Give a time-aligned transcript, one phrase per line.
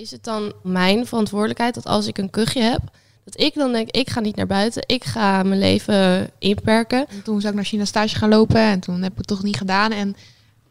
[0.00, 2.80] is het dan mijn verantwoordelijkheid dat als ik een kuchje heb,
[3.24, 7.08] dat ik dan denk, ik ga niet naar buiten, ik ga mijn leven inperken.
[7.08, 9.42] En toen zou ik naar China stage gaan lopen en toen heb ik het toch
[9.42, 9.92] niet gedaan.
[9.92, 10.16] En een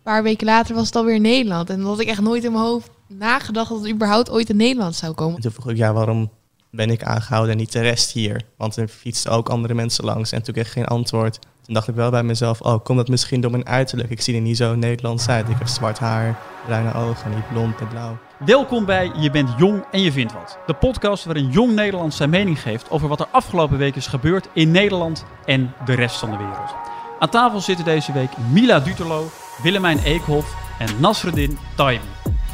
[0.04, 1.70] paar weken later was het alweer in Nederland.
[1.70, 4.56] En dan had ik echt nooit in mijn hoofd nagedacht dat het überhaupt ooit in
[4.56, 5.36] Nederland zou komen.
[5.36, 6.30] En toen vroeg ik, ja, waarom
[6.72, 8.42] ben ik aangehouden en niet de rest hier?
[8.58, 11.40] Want er fietsten ook andere mensen langs en toen kreeg ik geen antwoord.
[11.62, 14.10] Toen dacht ik wel bij mezelf, oh, komt dat misschien door mijn uiterlijk?
[14.10, 15.50] Ik zie er niet zo Nederlands uit.
[15.50, 18.18] Ik heb zwart haar, bruine ogen, niet blond en blauw.
[18.46, 20.58] Welkom bij Je bent jong en je vindt wat.
[20.66, 24.48] De podcast waarin jong Nederland zijn mening geeft over wat er afgelopen week is gebeurd
[24.54, 26.76] in Nederland en de rest van de wereld.
[27.20, 29.30] Aan tafel zitten deze week Mila Duterlo,
[29.64, 32.06] Willemijn Eekhoff en Nasreddin Taibi.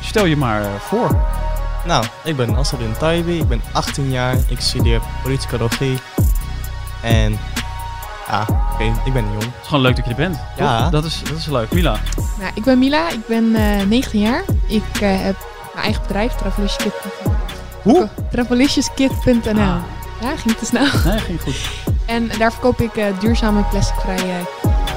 [0.01, 1.15] Stel je maar eh, voor.
[1.85, 5.97] Nou, ik ben Nasreddin Taibi, ik ben 18 jaar, ik studeer politicologie.
[7.01, 7.39] En
[8.27, 8.45] ja,
[9.05, 9.43] ik, ben jong.
[9.43, 10.37] Het is gewoon leuk dat je er bent.
[10.57, 10.81] Ja.
[10.81, 10.89] toch?
[10.89, 11.71] Dat is, dat is leuk.
[11.71, 11.97] Mila,
[12.39, 14.43] Nou, ik ben Mila, ik ben eh 19 jaar.
[14.67, 15.35] Ik eh, heb
[15.73, 17.33] mijn eigen bedrijf, Traveliciouskit.nl.
[17.81, 18.09] Hoe?
[18.31, 19.61] Traveliciouskit.nl.
[19.61, 19.75] Ah.
[20.21, 20.87] Ja, ging te snel.
[21.05, 21.69] nee, ging goed.
[22.05, 24.47] En daar verkoop ik eh, duurzame plasticvrije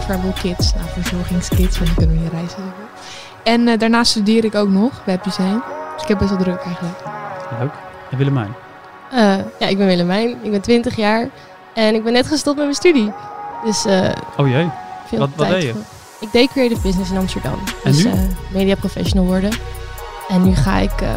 [0.07, 2.73] travel kits, nou, verzorgingskits, want dan kunnen we niet reizen.
[3.45, 5.63] En eh, daarnaast studeer ik ook nog bij Design.
[5.99, 6.97] Dus ik heb best wel druk eigenlijk.
[7.61, 7.73] Leuk.
[8.11, 8.55] En Willemijn?
[9.13, 9.19] Eh,
[9.59, 11.29] ja, ik ben Willemijn, ik ben 20 jaar
[11.75, 13.13] en ik ben net gestopt met mijn studie.
[13.65, 14.69] Dus eh Oh jee.
[15.07, 15.73] veel Wat- wat tijd deed je?
[15.73, 15.83] voor-
[16.21, 17.59] Ik deed creative business in Amsterdam.
[17.85, 18.11] En dus nu?
[18.11, 18.19] eh,
[18.53, 19.51] media professional worden.
[20.29, 21.09] En nu ga ik eh,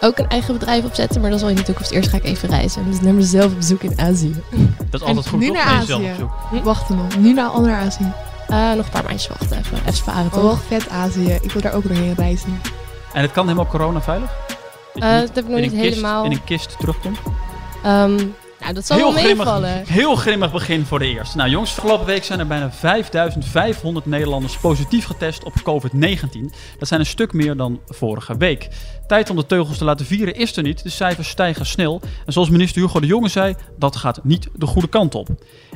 [0.00, 2.48] ook een eigen bedrijf opzetten, maar dan zal in de toekomst eerst ga ik even
[2.48, 2.90] reizen.
[2.90, 4.42] Dus naar mezelf op bezoek in Azië.
[4.90, 6.10] Dat is altijd goed, nu naar je Azië.
[6.50, 6.62] Hm?
[6.62, 7.16] Wachten nog.
[7.16, 8.12] Nu naar andere Azië.
[8.48, 9.78] Eh, nog een paar maandjes wachten even.
[9.78, 10.42] Even sparen toch?
[10.52, 11.38] Oh, vet Azië.
[11.40, 12.60] Ik wil daar ook doorheen reizen.
[13.14, 14.30] En het kan helemaal corona veilig?
[14.94, 16.24] Dat Eh, dat heb ik nog niet kist- helemaal.
[16.24, 17.18] In een kist terugkomt?
[17.84, 18.18] Ehm,
[18.64, 19.70] nou, dat zal wel meevallen.
[19.70, 21.36] grimmig, heel grimmig begin voor de eerste.
[21.36, 26.54] Nou jongens, afgelopen week zijn er bijna 5500 Nederlanders positief getest op COVID-19.
[26.78, 28.68] Dat zijn een stuk meer dan vorige week.
[29.06, 30.82] Tijd om de teugels te laten vieren is er niet.
[30.82, 32.00] De cijfers stijgen snel.
[32.26, 35.28] En zoals minister Hugo de Jonge zei, dat gaat niet de goede kant op.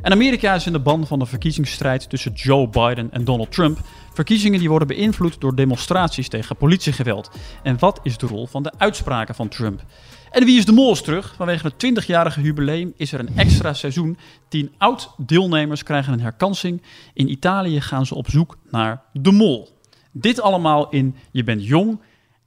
[0.03, 3.79] En Amerika is in de ban van de verkiezingsstrijd tussen Joe Biden en Donald Trump.
[4.15, 7.31] Verkiezingen die worden beïnvloed door demonstraties tegen politiegeweld.
[7.63, 9.83] En wat is de rol van de uitspraken van Trump?
[10.31, 11.35] En wie is de mol is terug?
[11.37, 14.19] Vanwege het 20-jarige jubileum is er een extra seizoen.
[14.49, 16.83] Tien oud-deelnemers krijgen een herkansing.
[17.15, 19.69] In Italië gaan ze op zoek naar de mol.
[20.13, 22.01] Dit allemaal in Je bent jong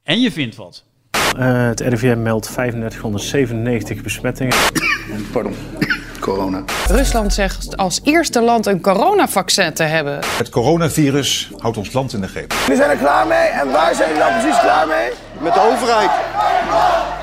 [0.04, 0.84] en je vindt wat.
[1.38, 4.58] Eh, het RIVM meldt 3597 besmettingen.
[5.32, 5.54] Pardon,
[6.22, 6.64] corona.
[6.88, 10.20] Rusland zegt als eerste land een coronavaccin te hebben.
[10.38, 12.54] Het coronavirus houdt ons land in de greep.
[12.62, 13.38] Jullie zijn er klaar mee?
[13.48, 15.10] En waar zijn jullie dan precies klaar mee?
[15.40, 16.10] Met de overheid.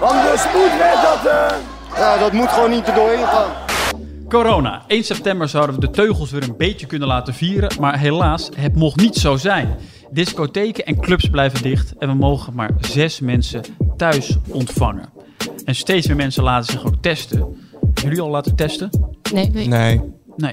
[0.00, 1.32] Want de spoedwet, dat...
[1.32, 1.56] eh,
[1.96, 3.50] Ja, dat moet gewoon niet er doorheen gaan.
[4.28, 4.82] Corona.
[4.86, 7.70] 1 september zouden we de teugels weer een beetje kunnen laten vieren.
[7.80, 9.76] Maar helaas, het mocht niet zo zijn.
[10.10, 11.92] Discotheken en clubs blijven dicht.
[11.98, 13.60] En we mogen maar zes mensen
[13.96, 15.08] thuis ontvangen.
[15.64, 17.67] En steeds meer mensen laten zich ook testen.
[18.02, 18.90] Jullie al laten testen?
[19.32, 19.66] Nee, Nee.
[19.68, 20.00] Nee,
[20.36, 20.52] Nee.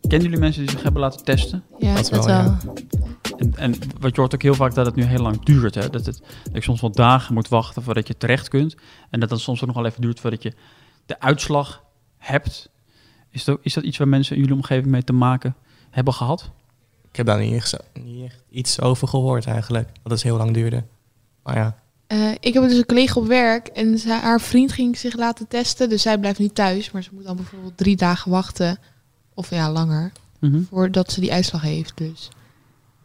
[0.00, 1.64] Kennen jullie mensen die zich hebben laten testen?
[1.78, 2.44] Ja, dat dat wel, wel.
[2.44, 2.58] ja.
[3.36, 5.74] En, en wat je hoort ook heel vaak dat het nu heel lang duurt.
[5.74, 5.90] Hè?
[5.90, 8.76] Dat, het, dat je soms wel dagen moet wachten voordat je terecht kunt.
[9.10, 10.52] En dat het soms ook nog wel even duurt voordat je
[11.06, 11.84] de uitslag
[12.18, 12.70] hebt.
[13.30, 15.56] Is dat, is dat iets waar mensen in jullie omgeving mee te maken
[15.90, 16.52] hebben gehad?
[17.14, 19.88] ik heb daar niet echt, niet echt iets over gehoord eigenlijk.
[20.02, 20.84] Dat het heel lang duurde.
[21.42, 24.98] Maar ja, Eh, ik heb dus een collega op werk en zij, haar vriend ging
[24.98, 25.88] zich laten testen.
[25.88, 28.78] Dus zij blijft niet thuis, maar ze moet dan bijvoorbeeld drie dagen wachten.
[29.34, 30.12] Of ja, langer.
[30.40, 30.62] Mhm.
[30.70, 31.92] Voordat ze die uitslag heeft.
[31.96, 32.28] Dus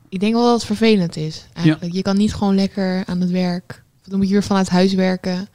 [0.10, 1.46] ik denk wel dat het vervelend is.
[1.54, 1.94] Eigenlijk.
[1.94, 3.84] Je kan niet gewoon lekker aan het werk.
[4.04, 5.48] Dan moet je weer vanuit huis werken.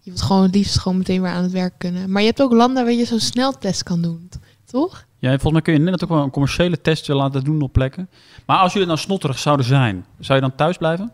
[0.00, 2.10] Je wilt gewoon het liefst gewoon meteen weer aan het werk kunnen.
[2.10, 4.28] Maar je hebt ook landen waar je zo'n sneltest kan doen.
[4.64, 5.06] Toch?
[5.18, 8.08] Ja, volgens mij kun je net ook wel een commerciële test laten doen op plekken.
[8.46, 11.12] Maar als jullie nou snotterig zouden zijn, zou je dan thuis blijven?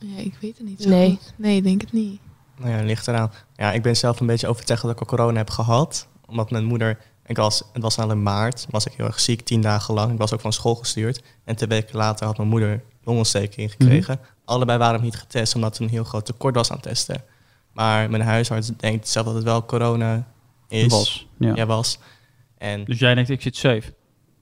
[0.00, 1.08] Ja, ik weet het niet zo Nee.
[1.10, 1.32] goed.
[1.36, 2.20] Nee, ik denk het niet.
[2.58, 3.30] nou ja, ligt eraan.
[3.54, 6.08] Ja, ik ben zelf een beetje overtuigd dat ik al corona heb gehad.
[6.26, 9.40] Omdat mijn moeder, ik was, het was al in maart, was ik heel erg ziek,
[9.40, 10.12] tien dagen lang.
[10.12, 11.22] Ik was ook van school gestuurd.
[11.44, 14.20] En twee weken later had mijn moeder longontsteking gekregen.
[14.44, 17.24] Allebei waren niet getest, omdat er een heel groot tekort was aan testen.
[17.72, 20.26] Maar mijn huisarts denkt zelf dat het wel corona
[20.68, 20.86] is.
[20.86, 21.26] Was.
[21.38, 21.54] Ja.
[21.54, 21.98] Ja, was.
[22.58, 23.94] En Dus jij denkt, ik zit safe.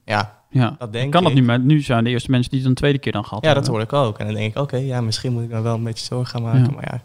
[0.05, 2.69] ja, Ja, Dat denk kan dat niet, maar nu zijn de eerste mensen die het
[2.69, 4.19] een tweede keer dan gehad ja, dat hoor ik ook.
[4.19, 6.41] En dan denk ik, oké, ja, misschien moet ik me wel een beetje zorgen gaan
[6.41, 6.61] maken.
[6.63, 6.71] Ja.
[6.71, 7.01] Maar ja,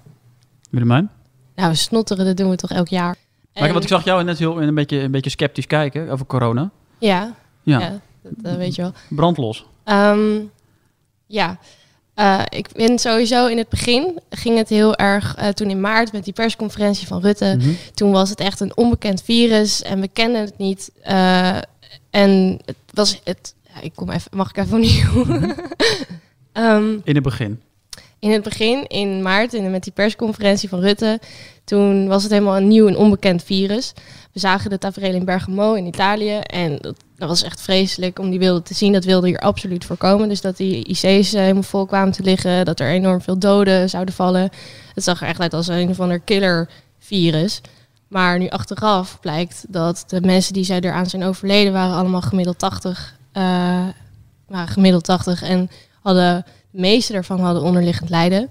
[0.70, 1.11] Willemijn?
[1.55, 3.17] Nou, snotteren, dat doen we toch elk jaar.
[3.55, 6.26] Maar En- want ik zag jou net heel een beetje, een beetje sceptisch kijken over
[6.26, 6.70] corona.
[6.99, 8.00] Ja, Ja, ja.
[8.23, 8.93] dat eh, weet je wel.
[9.08, 9.64] brandlos.
[9.85, 10.40] Ehm,
[11.26, 11.58] ja,
[12.14, 16.12] Eh, ik vind sowieso in het begin ging het heel erg, eh, toen in maart
[16.12, 17.70] met die persconferentie van Rutte, Mhm.
[17.94, 20.90] toen was het echt een onbekend virus en we kenden het niet.
[21.02, 21.56] Eh,
[22.14, 25.25] en het was het, ja, ik kom even, mag ik even opnieuw?
[26.52, 27.61] Ehm, In het begin.
[28.19, 31.20] in het begin, in maart, in, met die persconferentie van Rutte,
[31.64, 33.93] toen was het helemaal een nieuw en onbekend virus.
[34.32, 38.31] We zagen de tafereel in Bergamo in Italië en dat, dat was echt vreselijk om
[38.31, 38.93] die beelden te zien.
[38.93, 40.28] Dat wilde hier absoluut voorkomen.
[40.28, 43.90] Dus dat die IC's eh, helemaal vol kwamen te liggen, dat er enorm veel doden
[43.90, 44.50] zouden vallen.
[44.94, 46.69] Het zag er echt uit als een of ander killer
[46.99, 47.61] virus.
[48.09, 52.59] Maar nu achteraf blijkt dat de mensen die zij eraan zijn overleden waren allemaal gemiddeld
[52.59, 53.17] 80.
[53.33, 53.43] eh,
[54.49, 55.71] waren gemiddeld 80 en
[56.03, 58.49] hadden, de meeste daarvan hadden onderliggend lijden.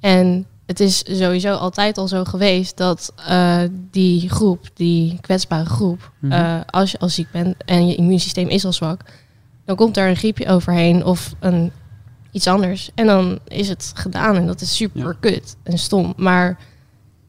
[0.00, 3.58] En het is sowieso altijd al zo geweest dat eh,
[3.90, 6.32] die groep, die kwetsbare groep, Mhm.
[6.32, 9.00] eh, als je al ziek bent en je immuunsysteem is al zwak,
[9.64, 11.72] dan komt daar een griepje overheen of een,
[12.30, 12.90] iets anders.
[12.94, 15.16] En dan is het gedaan en dat is super Ja.
[15.20, 16.12] kut en stom.
[16.16, 16.58] Maar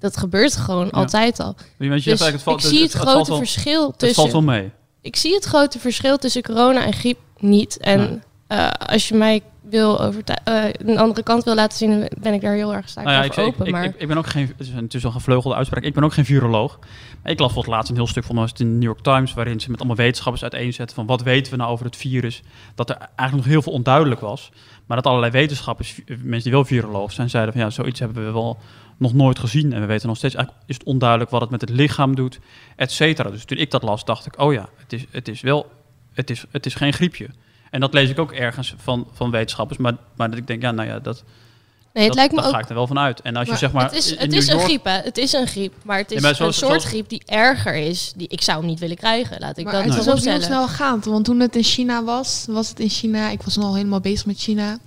[0.04, 0.92] dat gebeurt gewoon Ja.
[0.92, 1.56] altijd al.
[1.78, 4.44] Je Dus het valt, ik zie het, grote wel- verschil Het valt wel tussen.
[4.46, 4.72] mee.
[5.02, 7.78] Ik zie het grote verschil tussen corona en griep niet.
[7.78, 8.20] En Nee.
[8.48, 12.54] eh, als je mij wil overtuigen, een andere kant wil laten zien, ben ik daar
[12.54, 13.66] heel erg sta ik Nou ja, ik, open.
[13.66, 16.14] ik, maar ik, ik ben ook geen, het is een- gevleugelde uitspraak, ik ben ook
[16.14, 16.80] geen viroloog.
[17.24, 19.34] Maar ik las het laatst een heel stuk van het in de New York Times,
[19.34, 22.42] waarin ze met allemaal wetenschappers uiteenzetten van wat weten we nou over het virus.
[22.76, 24.52] Dat er eigenlijk nog heel veel onduidelijk was.
[24.86, 28.26] Maar dat allerlei wetenschappers, vi- mensen die wel viroloog zijn, zeiden van ja, zoiets hebben
[28.26, 28.58] we wel
[29.04, 29.74] nog nooit gezien.
[29.74, 32.40] En we weten nog steeds, eigenlijk is het onduidelijk wat het met het lichaam doet,
[32.76, 33.30] et cetera.
[33.30, 35.72] Dus toen ik dat las, dacht ik, oh ja, het is, het is wel,
[36.14, 37.28] het is, het is geen griepje.
[37.70, 39.80] En dat lees ik ook ergens van, van wetenschappers.
[39.80, 41.24] Maar, maar dat ik denk, ja, nou ja, dat,
[41.94, 43.22] nee, het dat, lijkt me daar ook ga ik er wel van uit.
[43.22, 43.84] En als je Maar zeg maar.
[43.84, 44.98] het is, het New is een griep, hè?
[45.02, 45.74] Het is een griep.
[45.84, 48.14] Maar het is Nee, maar zoals- een soort zoals- griep die erger is.
[48.16, 50.42] Die, ik zou hem niet willen krijgen, laat ik Maar dat het was ook heel
[50.42, 51.06] snel gaand.
[51.06, 53.30] Want toen het in China was, was het in China.
[53.30, 54.78] Ik was al helemaal bezig met China.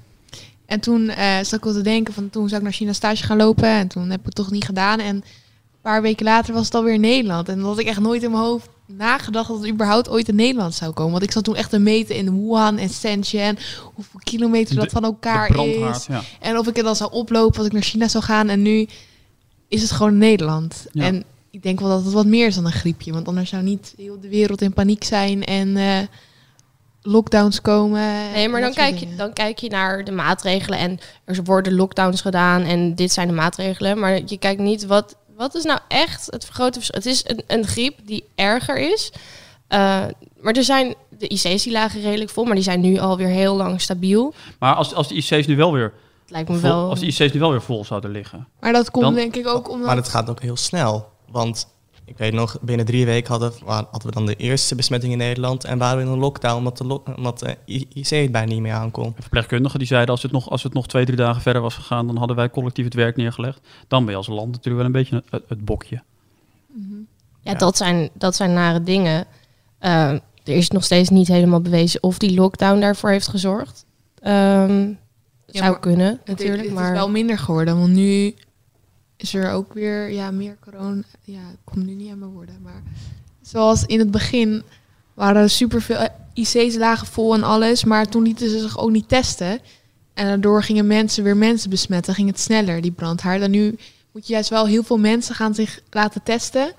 [0.66, 3.24] En toen eh zat ik wel te denken van toen zou ik naar China stage
[3.24, 3.68] gaan lopen.
[3.68, 4.98] En toen heb ik het toch niet gedaan.
[5.00, 5.24] En een
[5.82, 7.48] paar weken later was het alweer in Nederland.
[7.48, 10.34] En dan had ik echt nooit in mijn hoofd nagedacht dat het überhaupt ooit in
[10.34, 11.12] Nederland zou komen.
[11.12, 13.58] Want ik zat toen echt te meten in Wuhan en Shenzhen.
[13.94, 16.06] Hoeveel kilometer dat De- van elkaar is.
[16.08, 16.22] ja.
[16.40, 18.48] En of ik het dan zou oplopen als ik naar China zou gaan.
[18.48, 18.86] En nu
[19.68, 20.86] is het gewoon Nederland.
[20.92, 21.04] Ja.
[21.04, 23.12] En ik denk wel dat het wat meer is dan een griepje.
[23.12, 25.98] Want anders zou niet heel de wereld in paniek zijn en eh,
[27.06, 28.00] lockdowns komen.
[28.00, 31.74] Nee, en maar dan kijk, je, dan kijk je naar de maatregelen en er worden
[31.74, 33.98] lockdowns gedaan en dit zijn de maatregelen.
[33.98, 36.98] Maar je kijkt niet wat, wat is nou echt het grote verschil.
[37.00, 39.12] Het is een, een griep die erger is.
[39.68, 40.04] Eh,
[40.40, 43.56] maar er zijn, de IC's die lagen redelijk vol, maar die zijn nu alweer heel
[43.56, 44.34] lang stabiel.
[44.58, 45.92] Maar als, als de IC's nu wel weer.
[46.22, 46.88] Het lijkt me Vol, wel...
[46.88, 48.48] als de IC's nu wel weer vol zouden liggen.
[48.60, 49.86] Maar dat komt Dan- denk ik ook omdat...
[49.86, 51.08] Maar het gaat ook heel snel.
[51.30, 51.66] Want
[52.06, 55.64] ik weet nog, binnen drie weken hadden, hadden we dan de eerste besmetting in Nederland.
[55.64, 58.52] En waren we in een lockdown omdat de, lo- omdat de I- IC het bijna
[58.52, 59.14] niet meer aankon.
[59.18, 62.06] Verpleegkundigen die zeiden als het, nog, als het nog twee, drie dagen verder was gegaan,
[62.06, 63.60] dan hadden wij collectief het werk neergelegd.
[63.88, 66.02] Dan ben je als land natuurlijk wel een beetje het, het bokje.
[67.40, 69.26] Ja, Dat, zijn, dat zijn nare dingen.
[69.78, 70.22] Eh, er
[70.56, 73.84] is nog steeds niet helemaal bewezen of die lockdown daarvoor heeft gezorgd.
[74.20, 74.94] Ehm, Ja,
[75.46, 76.62] zou maar kunnen, het, natuurlijk.
[76.62, 77.78] het maar is wel minder geworden.
[77.78, 78.34] Want nu
[79.16, 81.02] is er ook weer ja, meer corona.
[81.22, 82.58] Ja, ik kom nu niet aan mijn woorden.
[82.62, 82.82] Maar
[83.42, 84.62] zoals in het begin
[85.14, 87.84] waren er superveel IC's lagen vol en alles.
[87.84, 89.60] Maar toen lieten ze zich ook niet testen.
[90.14, 92.14] En daardoor gingen mensen weer mensen besmetten.
[92.14, 93.42] Ging het sneller, die brandhaard.
[93.42, 93.78] En nu
[94.12, 96.72] moet je juist wel heel veel mensen gaan zich laten testen.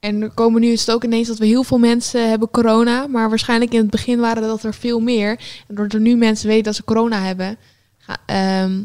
[0.00, 3.06] En er komen nu is het ook ineens dat we heel veel mensen hebben corona.
[3.06, 5.30] Maar waarschijnlijk in het begin waren dat er veel meer.
[5.68, 7.56] En doordat er nu mensen weten dat ze corona hebben,
[7.98, 8.80] ga, ehm,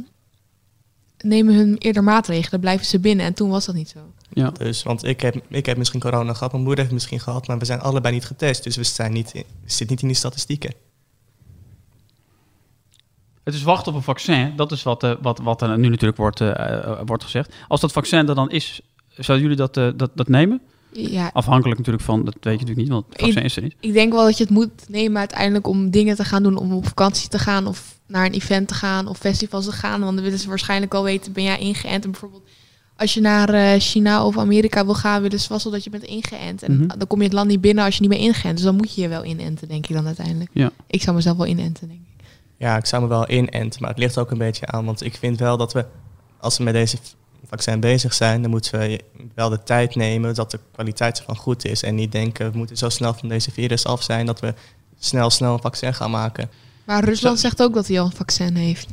[1.24, 3.26] nemen hun eerder maatregelen, blijven ze binnen.
[3.26, 4.00] En toen was dat niet zo.
[4.30, 4.50] Ja.
[4.50, 7.58] Dus, want ik heb, ik heb misschien corona gehad, mijn moeder heeft misschien gehad, maar
[7.58, 8.64] we zijn allebei niet getest.
[8.64, 10.74] Dus we, zijn niet in, we zitten niet in die statistieken.
[13.44, 14.56] Het is wachten op een vaccin.
[14.56, 17.56] Dat is wat, eh, wat, wat er nu natuurlijk wordt, eh, eh, wordt gezegd.
[17.68, 18.82] Als dat vaccin er dan is,
[19.24, 20.62] zouden jullie dat, eh, dat, dat nemen?
[20.92, 23.76] Ja, Afhankelijk natuurlijk van, dat weet je natuurlijk niet, want het vaccin is er niet.
[23.80, 26.74] ik denk wel dat je het moet nemen uiteindelijk om dingen te gaan doen, om
[26.74, 30.00] op vakantie te gaan of naar een event te gaan of festivals te gaan.
[30.02, 32.04] Want dan willen ze waarschijnlijk al weten, ben jij ingeënt?
[32.04, 32.44] En bijvoorbeeld
[32.96, 35.90] als je naar eh, China of Amerika wil gaan, willen ze vast wel dat je
[35.90, 36.64] bent ingeënt.
[36.64, 36.88] En Mhm.
[36.98, 38.56] dan kom je het land niet binnen als je niet bent ingeënt.
[38.56, 40.50] Dus dan moet je je wel inenten, denk ik dan uiteindelijk.
[40.54, 40.72] Ja.
[40.88, 42.26] Ik zou mezelf wel inenten, denk ik.
[42.58, 44.86] Ja, ik zou me wel inenten, maar het ligt ook een beetje aan.
[44.86, 45.86] Want ik vind wel dat we,
[46.40, 46.98] als we met deze
[47.48, 49.00] vaccin bezig zijn, dan moeten we
[49.36, 51.84] wel de tijd nemen dat de kwaliteit ervan goed is.
[51.84, 54.54] En niet denken, we moeten zo snel van deze virus af zijn dat we
[55.00, 56.50] snel, snel een vaccin gaan maken.
[56.86, 58.88] Maar Rusland zegt ook dat hij al een vaccin heeft.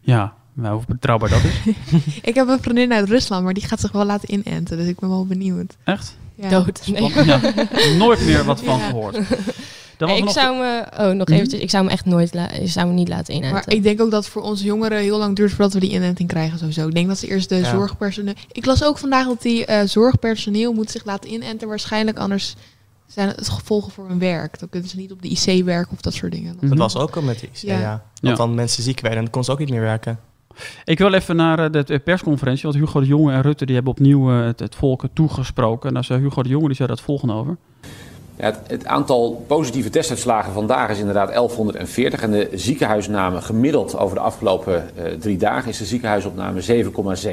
[0.00, 1.74] Ja, nou, hoe betrouwbaar dat is.
[2.30, 4.76] Ik heb een vriendin uit Rusland, maar die gaat zich wel laten inenten.
[4.76, 5.76] Dus ik ben wel benieuwd.
[5.84, 6.16] Echt?
[6.34, 6.48] Ja.
[6.48, 6.86] dood.
[6.86, 7.00] Nee.
[7.00, 7.40] Want, ja,
[7.98, 8.86] nooit meer wat van Ja.
[8.88, 9.18] gehoord.
[10.00, 11.32] Dan Nee, was ik nog- zou me, oh, nog Mhm.
[11.36, 13.52] eventjes, ik zou me echt nooit, ik zou me niet laten inenten.
[13.54, 15.90] Maar ik denk ook dat het voor onze jongeren heel lang duurt voordat we die
[15.90, 16.86] inenting krijgen sowieso.
[16.88, 17.70] Ik denk dat ze eerst de Ja.
[17.70, 18.34] zorgpersoneel...
[18.52, 21.68] Ik las ook vandaag dat die eh, zorgpersoneel moet zich laten inenten.
[21.68, 22.54] Waarschijnlijk anders
[23.06, 24.58] zijn het gevolgen voor hun werk.
[24.58, 26.56] Dan kunnen ze niet op de IC werken of dat soort dingen.
[26.60, 26.68] Mhm.
[26.68, 27.72] Dat was ook al met de IC, Ja.
[27.78, 27.80] ja.
[27.80, 28.02] Ja.
[28.20, 30.18] Want dan mensen ziek werden en dan kon ze ook niet meer werken.
[30.84, 33.92] Ik wil even naar eh, de, persconferentie, want Hugo de Jonge en Rutte die hebben
[33.92, 35.94] opnieuw eh, het, het volk toegesproken.
[35.94, 37.56] Daar zei Hugo de Jonge die zei dat volgende over.
[38.40, 44.16] Ja, het, het aantal positieve testuitslagen vandaag is inderdaad 1140 en de ziekenhuisname gemiddeld over
[44.16, 46.84] de afgelopen eh, drie dagen is de ziekenhuisopname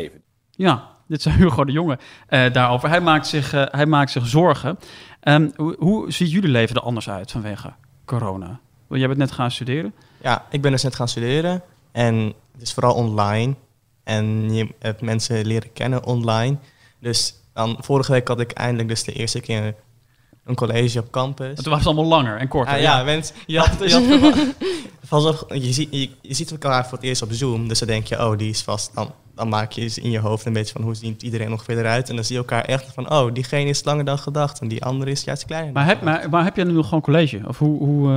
[0.09, 0.19] 7,7.
[0.51, 1.97] Ja, dit zei Hugo de Jonge
[2.27, 2.89] eh, daarover.
[2.89, 4.79] Hij maakt zich, eh, hij maakt zich zorgen.
[5.19, 7.73] Ehm, hoe, hoe ziet jullie leven er anders uit vanwege
[8.05, 8.59] corona?
[8.87, 9.93] Want jij bent net gaan studeren.
[10.21, 11.61] Ja, ik ben dus net gaan studeren
[11.91, 12.15] en
[12.51, 13.55] het is vooral online.
[14.03, 16.57] En je hebt mensen leren kennen online.
[16.99, 19.73] Dus dan, vorige week had ik eindelijk dus de eerste keer
[20.47, 21.57] een college op campus.
[21.57, 22.73] Het was allemaal langer en korter.
[22.73, 23.93] Ah, ja, wens, je, had, je,
[25.09, 28.07] had je, ziet, je, je ziet elkaar voor het eerst op Zoom, dus dan denk
[28.07, 28.91] je, oh, die is vast.
[28.93, 31.77] Dan, dan maak je eens in je hoofd een beetje van hoe ziet iedereen ongeveer
[31.77, 32.09] eruit.
[32.09, 34.83] En dan zie je elkaar echt van, oh, diegene is langer dan gedacht en die
[34.83, 35.73] andere is juist kleiner.
[35.73, 37.41] Maar heb, maar, maar heb jij nu nog gewoon college?
[37.47, 37.77] Of hoe...
[37.77, 38.09] hoe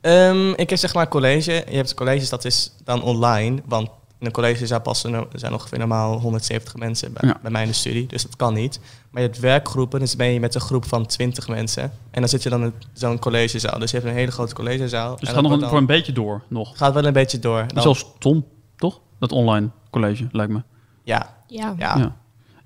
[0.00, 1.52] eh, Ehm, ik heb zeg maar college.
[1.52, 3.62] Je hebt colleges, dat is dan online.
[3.64, 7.38] Want in een college zou passen, er zijn ongeveer normaal 170 mensen bij, Ja.
[7.42, 8.06] bij mij in de studie.
[8.06, 8.80] Dus dat kan niet.
[9.10, 11.82] Maar je hebt werkgroepen, dus ben je met een groep van 20 mensen.
[11.82, 13.78] En dan zit je dan in zo'n collegezaal.
[13.78, 15.10] Dus je hebt een hele grote collegezaal.
[15.10, 16.78] dus het gaat nog een, voor een beetje door nog.
[16.78, 17.64] gaat wel een beetje door.
[17.74, 18.44] Dan- wel stom,
[18.76, 19.00] toch?
[19.18, 20.62] Dat online college, lijkt me.
[21.02, 21.74] ja, Ja.
[21.78, 21.96] ja.
[21.98, 22.16] Ja.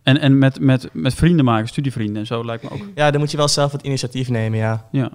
[0.02, 2.82] En, en met, met, met vrienden maken, studievrienden en zo, lijkt me ook.
[2.94, 4.88] ja, dan moet je wel zelf het initiatief nemen, ja.
[4.90, 5.10] Ja.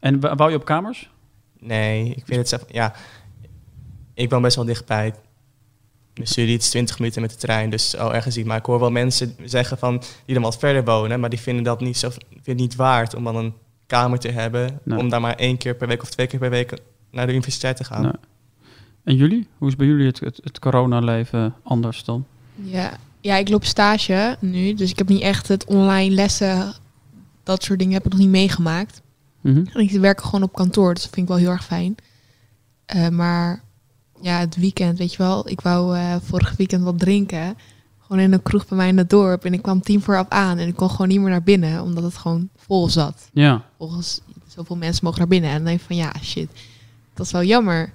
[0.00, 1.10] En wou je op kamers?
[1.58, 2.64] Nee, ik vind het zelf...
[2.68, 2.92] Ja,
[4.14, 5.14] ik ben best wel dichtbij.
[6.18, 8.46] Mijn studie het is 20 minuten met de trein, dus al ergens niet.
[8.46, 11.64] Maar ik hoor wel mensen zeggen van die dan wat verder wonen, maar die vinden
[11.64, 12.10] dat niet, zo,
[12.42, 13.52] vinden niet waard om dan een
[13.86, 14.98] kamer te hebben, Nee.
[14.98, 16.78] om daar maar één keer per week of twee keer per week
[17.10, 18.02] naar de universiteit te gaan.
[18.02, 18.12] Nee.
[19.04, 19.46] En jullie?
[19.58, 22.26] Hoe is bij jullie het, het, het coronaleven anders dan?
[22.54, 22.92] Ja.
[23.20, 26.72] ja, ik loop stage nu, dus ik heb niet echt het online lessen,
[27.42, 29.02] dat soort dingen heb ik nog niet meegemaakt.
[29.40, 29.64] Mhm.
[29.72, 31.94] En ik werk gewoon op kantoor, dus dat vind ik wel heel erg fijn.
[32.86, 33.62] Eh, maar
[34.20, 37.56] ja, het weekend, weet je wel, ik wou eh vorig weekend wat drinken.
[38.00, 39.44] Gewoon in een kroeg bij mij in het dorp.
[39.44, 41.82] En ik kwam tien voor af aan en ik kon gewoon niet meer naar binnen,
[41.82, 43.28] omdat het gewoon vol zat.
[43.32, 43.64] Ja.
[43.78, 45.50] Volgens zoveel mensen mogen naar binnen.
[45.50, 46.48] En dan denk ik van ja, shit,
[47.14, 47.92] dat is wel jammer.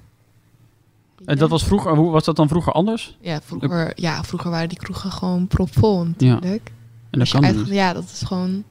[1.25, 3.17] En dat was vroeger, hoe was dat dan vroeger anders?
[3.21, 6.71] Ja, vroeger, ja, vroeger waren die kroegen gewoon propvol natuurlijk.
[7.09, 7.67] En dat kan dus.
[7.69, 8.63] Ja, dat is gewoon...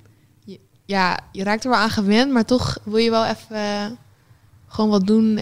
[0.44, 3.84] je- ja, je raakt er wel aan gewend, maar toch wil je wel even eh,
[4.72, 5.38] gewoon wat doen,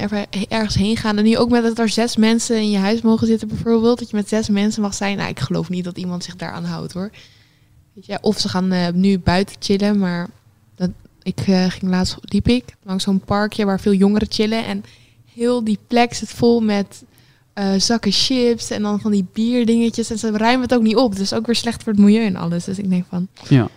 [0.49, 1.18] ergens heen gaan.
[1.18, 4.10] En nu ook met dat er zes mensen in je huis mogen zitten bijvoorbeeld, dat
[4.10, 5.16] je met zes mensen mag zijn.
[5.16, 7.10] Nou, ik geloof niet dat iemand zich daaraan houdt hoor.
[7.92, 10.28] Weet je, of ze gaan eh, nu buiten chillen, maar
[10.75, 10.90] dat,
[11.22, 14.66] ik eh, ging laatst, liep ik langs zo'n parkje waar veel jongeren chillen.
[14.66, 14.84] En
[15.34, 17.04] heel die plek zit vol met
[17.52, 20.10] eh, zakken chips en dan van die bierdingetjes.
[20.10, 21.16] En ze ruimen het ook niet op.
[21.16, 22.64] Dus ook weer slecht voor het milieu en alles.
[22.64, 23.68] Dus ik denk van, Ja.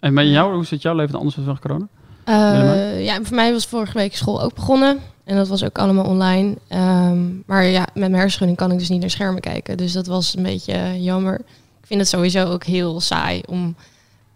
[0.00, 1.88] En met jou, hoe zit jouw leven anders vanwege corona?
[2.24, 4.98] Eh, ja, voor mij was vorige week school ook begonnen.
[5.24, 6.54] En dat was ook allemaal online.
[6.68, 9.76] Ehm, maar ja, met mijn hersenschudding kan ik dus niet naar schermen kijken.
[9.76, 11.34] Dus dat was een beetje jammer.
[11.80, 13.76] Ik vind het sowieso ook heel saai om...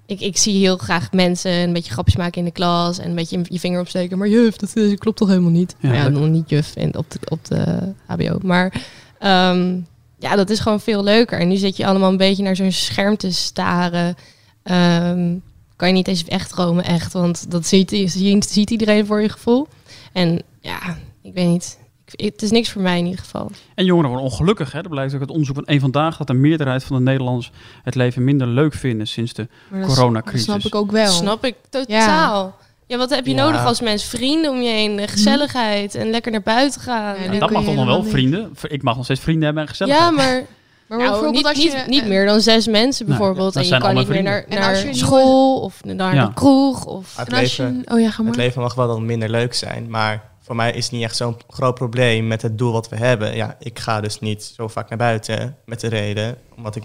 [0.06, 3.14] Ik, ik zie heel graag mensen een beetje grapjes maken in de klas en een
[3.14, 4.18] beetje je vinger opsteken.
[4.18, 5.76] Maar juf, dat eh, klopt toch helemaal niet?
[5.78, 8.38] Ja, Ja, nog niet juf in, op, de, op de HBO.
[8.42, 8.82] Maar
[9.18, 9.76] ehm,
[10.18, 11.40] ja, dat is gewoon veel leuker.
[11.40, 14.16] En nu zit je allemaal een beetje naar zo'n scherm te staren.
[14.62, 15.34] Ehm,
[15.78, 17.12] kan je niet eens wegdromen, echt.
[17.12, 19.68] Want dat ziet, ziet, ziet iedereen voor je gevoel.
[20.12, 20.78] En ja,
[21.22, 21.78] ik weet niet.
[22.14, 23.50] Ik, het is niks voor mij in ieder geval.
[23.74, 24.72] En jongeren worden ongelukkig.
[24.72, 24.82] Hè?
[24.82, 27.50] Dat blijkt ook uit onderzoek van één vandaag dat de meerderheid van de Nederlanders
[27.82, 30.46] het leven minder leuk vinden sinds de dat, coronacrisis.
[30.46, 31.12] dat snap ik ook wel.
[31.12, 32.56] Snap ik totaal.
[32.86, 32.96] Ja.
[32.96, 33.44] wat heb je Ja.
[33.44, 34.04] nodig als mens?
[34.04, 37.14] Vrienden om je heen, eh, gezelligheid en lekker naar buiten gaan.
[37.22, 38.52] Ja, Ja, dat mag toch nog wel, vrienden?
[38.68, 40.14] Ik mag nog steeds vrienden hebben en gezelligheid.
[40.14, 40.42] maar,
[40.88, 41.76] Maar nou, bijvoorbeeld niet, als je...
[41.76, 43.56] niet, niet meer dan zes mensen Nee, bijvoorbeeld.
[43.56, 46.26] en je kan niet meer naar, naar school of naar Ja.
[46.26, 46.84] de kroeg.
[46.84, 47.16] Of...
[47.16, 48.30] Het en als je, leven, oh ja, ga maar.
[48.30, 51.16] het leven mag wel dan minder leuk zijn, maar voor mij is het niet echt
[51.16, 53.36] zo'n groot probleem met het doel wat we hebben.
[53.36, 56.82] Ja, ik ga dus niet zo vaak naar buiten met de reden, omdat ik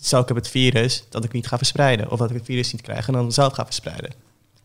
[0.00, 2.10] stel ik heb het virus, dat ik niet ga verspreiden.
[2.10, 4.10] Of dat ik het virus niet krijg en dan zelf ga verspreiden.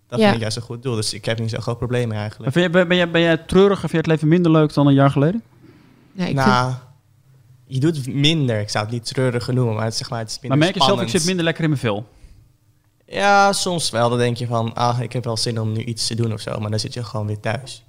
[0.07, 0.23] Dat Ja.
[0.23, 0.95] vind ik juist een goed doel.
[0.95, 2.71] Dus ik heb niet zo'n groot probleem eigenlijk.
[2.71, 5.11] ben, jij, ben jij treurig of vind je het leven minder leuk dan een jaar
[5.11, 5.41] geleden?
[6.11, 6.73] Ja, ik vind- nou,
[7.71, 8.59] je doet minder.
[8.59, 10.67] Ik zou het niet treuriger noemen, maar het, is zeg maar, het is Maar minder
[10.67, 12.05] merk je zelf, ik zit minder lekker in mijn vel.
[13.05, 14.09] Ja, soms wel.
[14.09, 16.41] Dan denk je van, ah, ik heb wel zin om nu iets te doen of
[16.41, 16.59] zo.
[16.59, 17.83] Maar dan zit je gewoon weer thuis.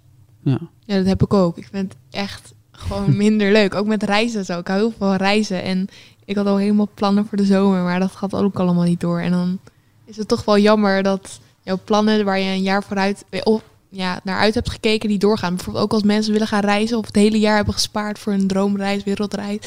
[0.44, 0.58] Ja.
[0.84, 1.58] Ja, dat heb ik ook.
[1.58, 3.75] Ik vind het echt gewoon minder leuk.
[3.75, 4.58] Ook met reizen zo.
[4.58, 5.62] Ik hou heel veel van reizen.
[5.62, 5.88] En
[6.25, 9.20] ik had al helemaal plannen voor de zomer, maar dat gaat ook allemaal niet door.
[9.20, 9.58] En dan
[10.04, 14.20] is het toch wel jammer dat jouw plannen waar je een jaar vooruit of, ja,
[14.25, 15.54] naar uit hebt gekeken, die doorgaan.
[15.54, 18.47] Bijvoorbeeld ook als mensen willen gaan reizen of het hele jaar hebben gespaard voor een
[18.47, 19.59] droomreis, wereldreis.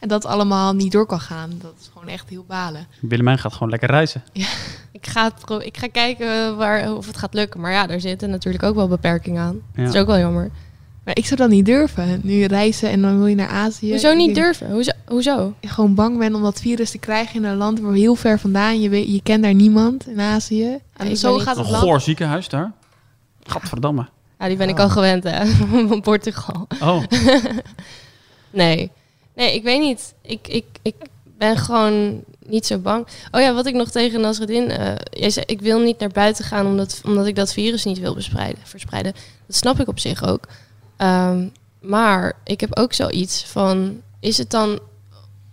[0.00, 1.50] En dat allemaal niet door kan gaan.
[1.62, 2.86] Dat is gewoon echt heel balen.
[3.00, 4.22] Willemijn gaat gewoon lekker reizen.
[4.92, 7.60] Ik ga, het ik ga kijken waar, of het gaat lukken.
[7.60, 9.60] Maar ja, daar zitten natuurlijk ook wel beperkingen aan.
[9.74, 9.84] Ja.
[9.84, 10.50] Dat is ook wel jammer.
[11.04, 12.20] Maar ik zou dat niet durven.
[12.22, 13.90] Nu reizen en dan wil je naar Azië.
[13.90, 14.70] Hoezo niet durven?
[14.70, 14.90] Hoezo?
[15.06, 15.54] Hoezo?
[15.60, 18.38] ik gewoon bang ben om dat virus te krijgen in een land waar heel ver
[18.38, 18.80] vandaan.
[18.80, 20.78] Je, weet, je kent daar niemand in Azië.
[20.96, 21.84] En zo gaat Een het land.
[21.84, 22.72] goor ziekenhuis daar.
[23.46, 24.08] Gadverdamme.
[24.38, 25.46] Ja, die ben ik al gewend, hè.
[25.88, 26.66] Van Portugal.
[26.80, 27.02] Oh,
[28.50, 28.90] Nee.
[29.34, 30.14] Nee, ik weet niet.
[30.22, 30.94] Ik, ik, ik
[31.38, 33.06] ben gewoon niet zo bang.
[33.30, 34.70] Oh ja, wat ik nog tegen Nasreddin...
[34.70, 37.98] eh jij zei, ik wil niet naar buiten gaan omdat, omdat ik dat virus niet
[37.98, 39.12] wil bespreiden, verspreiden.
[39.46, 40.48] Dat snap ik op zich ook.
[40.96, 41.48] Ehm,
[41.80, 44.00] maar ik heb ook zoiets van...
[44.20, 44.78] Is het dan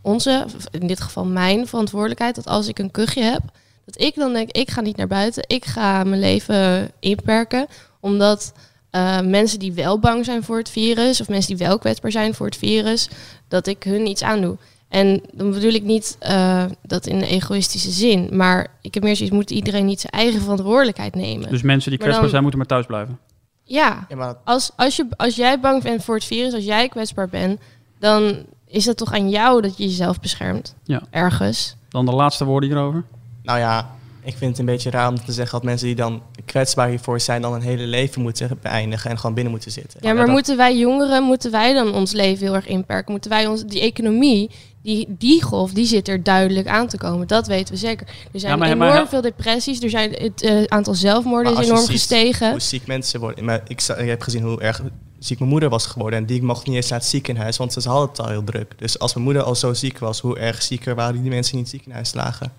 [0.02, 2.36] onze, in dit geval mijn verantwoordelijkheid...
[2.36, 3.42] dat als ik een kuchje heb...
[3.86, 5.44] dat ik dan denk, ik ga niet naar buiten.
[5.48, 7.68] Ik ga mijn leven inperken.
[8.00, 8.54] Omdat
[8.90, 11.22] eh, mensen die wel bang zijn voor het virus...
[11.22, 13.10] of mensen die wel kwetsbaar zijn voor het virus...
[13.48, 14.58] dat ik hun iets aandoe.
[14.90, 18.30] En dan bedoel ik niet eh, dat in een egoïstische zin.
[18.32, 21.50] Maar ik heb meer zoiets, moet iedereen niet zijn eigen verantwoordelijkheid nemen.
[21.50, 23.20] dus mensen die kwetsbaar dan- zijn moeten maar thuis blijven.
[23.64, 26.64] ja, Ja, maar dat- als, als, je, als jij bang bent voor het virus, als
[26.66, 27.60] jij kwetsbaar bent...
[28.00, 30.76] dan is het toch aan jou dat je jezelf beschermt.
[30.84, 31.02] Ja.
[31.10, 31.76] Ergens.
[31.90, 33.04] Dan de laatste woorden hierover.
[33.44, 33.90] Nou ja,
[34.24, 37.20] ik vind het een beetje raar om te zeggen dat mensen die dan kwetsbaar hiervoor
[37.20, 40.00] zijn, dan een hele leven moeten beëindigen en gewoon binnen moeten zitten.
[40.02, 43.12] Ja, maar dat- moeten wij jongeren, moeten wij dan ons leven heel erg inperken?
[43.12, 44.50] Moeten wij ons, die economie,
[44.84, 47.28] die, die golf, die zit er duidelijk aan te komen.
[47.28, 48.08] Dat weten we zeker.
[48.34, 51.52] Er zijn Ja, maar- enorm maar- veel depressies, er zijn het eh, aantal zelfmoorden Maar
[51.52, 52.52] is als je enorm ziet gestegen.
[52.52, 53.46] Hoe ziek mensen worden.
[53.46, 54.82] Maar ik, ik heb gezien hoe erg
[55.20, 56.20] ziek mijn moeder was geworden.
[56.20, 58.74] En die mocht niet eens naar het ziekenhuis, want ze hadden het al heel druk.
[58.78, 61.60] Dus als mijn moeder al zo ziek was, hoe erg zieker waren die mensen die
[61.60, 62.52] in het ziekenhuis lagen?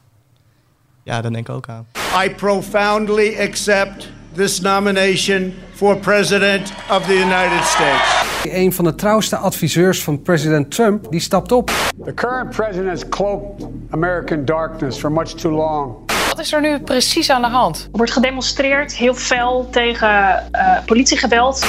[1.05, 1.87] Ja, dan denk ik ook aan.
[2.25, 8.23] I profoundly accept this nomination for President of the United States.
[8.45, 11.71] Een van de trouwste adviseurs van president Trump die stapt op.
[12.05, 15.95] The current president has cloaked American darkness for much too long.
[16.29, 17.89] Wat is er nu precies aan de hand?
[17.93, 21.67] Er wordt gedemonstreerd, heel fel, tegen eh, politiegeweld.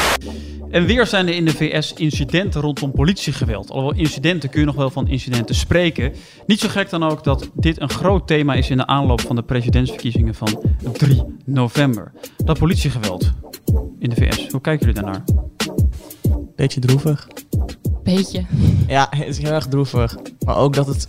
[0.75, 3.69] En weer zijn er in de VS incidenten rondom politiegeweld.
[3.69, 6.13] Alhoewel incidenten kun je nog wel van incidenten spreken.
[6.45, 9.35] Niet zo gek dan ook dat dit een groot thema is in de aanloop van
[9.35, 10.63] de presidentsverkiezingen van
[10.93, 12.11] 3 november.
[12.37, 13.31] Dat politiegeweld
[13.99, 14.47] in de VS.
[14.47, 15.23] Hoe kijken jullie daarnaar?
[16.55, 17.27] Beetje droevig.
[18.03, 18.45] Beetje.
[18.87, 20.17] Ja, het is heel erg droevig.
[20.45, 21.07] Maar ook dat het,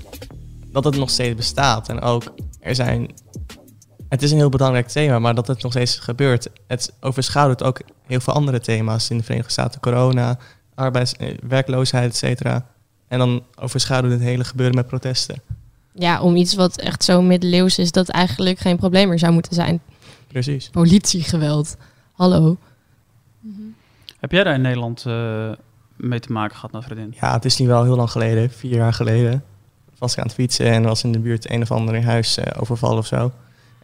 [0.73, 1.89] dat het nog steeds bestaat.
[1.89, 3.11] En ook, er zijn...
[4.09, 6.49] Het is een heel belangrijk thema, maar dat het nog steeds gebeurt.
[6.67, 9.81] Het overschaduwt ook heel veel andere thema's in de Verenigde Staten.
[9.81, 10.39] Corona,
[10.75, 12.67] arbeids, eh, werkloosheid, et cetera.
[13.09, 15.43] En dan overschaduwt het hele gebeuren met protesten.
[15.93, 19.55] Ja, om iets wat echt zo middeleeuws is, dat eigenlijk geen probleem meer zou moeten
[19.55, 19.81] zijn.
[20.29, 20.69] Precies.
[20.69, 21.77] Politiegeweld.
[22.13, 22.57] Hallo.
[24.21, 25.51] Heb jij daar in Nederland eh,
[25.97, 27.15] mee te maken gehad, Nasreddin?
[27.21, 29.45] Ja, het is nu wel heel lang geleden, vier jaar geleden.
[29.99, 32.61] Was ik aan het fietsen en was in de buurt een of ander huis eh,
[32.61, 33.33] overvallen of zo.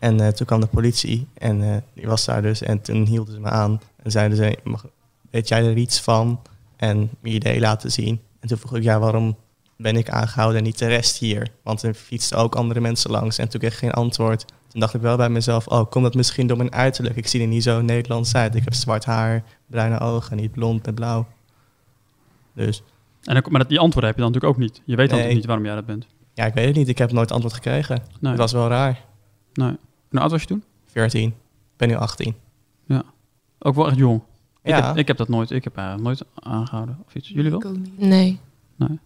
[0.02, 2.62] En eh, toen kwam de politie en eh, die was daar dus.
[2.62, 4.86] En toen hielden ze me aan en zeiden ze, mag,
[5.30, 6.40] weet jij er iets van?
[6.76, 8.20] En mijn idee laten zien.
[8.40, 9.36] En toen vroeg ik, ja, waarom
[9.76, 11.48] ben ik aangehouden en niet de rest hier?
[11.62, 14.44] Want er fietsten ook andere mensen langs en toen kreeg ik geen antwoord.
[14.68, 17.16] Toen dacht ik wel bij mezelf, oh, komt dat misschien door mijn uiterlijk?
[17.16, 18.54] Ik zie er niet zo Nederlands uit.
[18.54, 21.26] Ik heb zwart haar, bruine ogen, niet blond met blauw.
[22.54, 22.82] Dus
[23.22, 24.82] En dan, maar dat, die antwoorden heb je dan natuurlijk ook niet.
[24.84, 25.18] Je weet Nee.
[25.18, 26.06] altijd niet waarom jij dat bent.
[26.34, 26.88] ja, ik weet het niet.
[26.88, 28.02] Ik heb nooit antwoord gekregen.
[28.20, 28.30] Nee.
[28.32, 29.00] Het was wel raar.
[29.52, 29.76] Nee.
[30.12, 30.62] Hoe oud was je toen?
[30.86, 31.28] 14.
[31.28, 31.34] Ik
[31.76, 32.34] ben nu 18.
[32.86, 33.02] Ja.
[33.58, 34.20] Ook wel echt jong.
[34.62, 34.86] Ik, Ja.
[34.86, 37.28] heb, ik heb dat nooit, ik heb eigenlijk nooit aangehouden of iets.
[37.28, 37.60] Jullie wel?
[37.60, 37.66] Ik.
[37.96, 38.40] Nee.
[38.76, 38.98] Nee.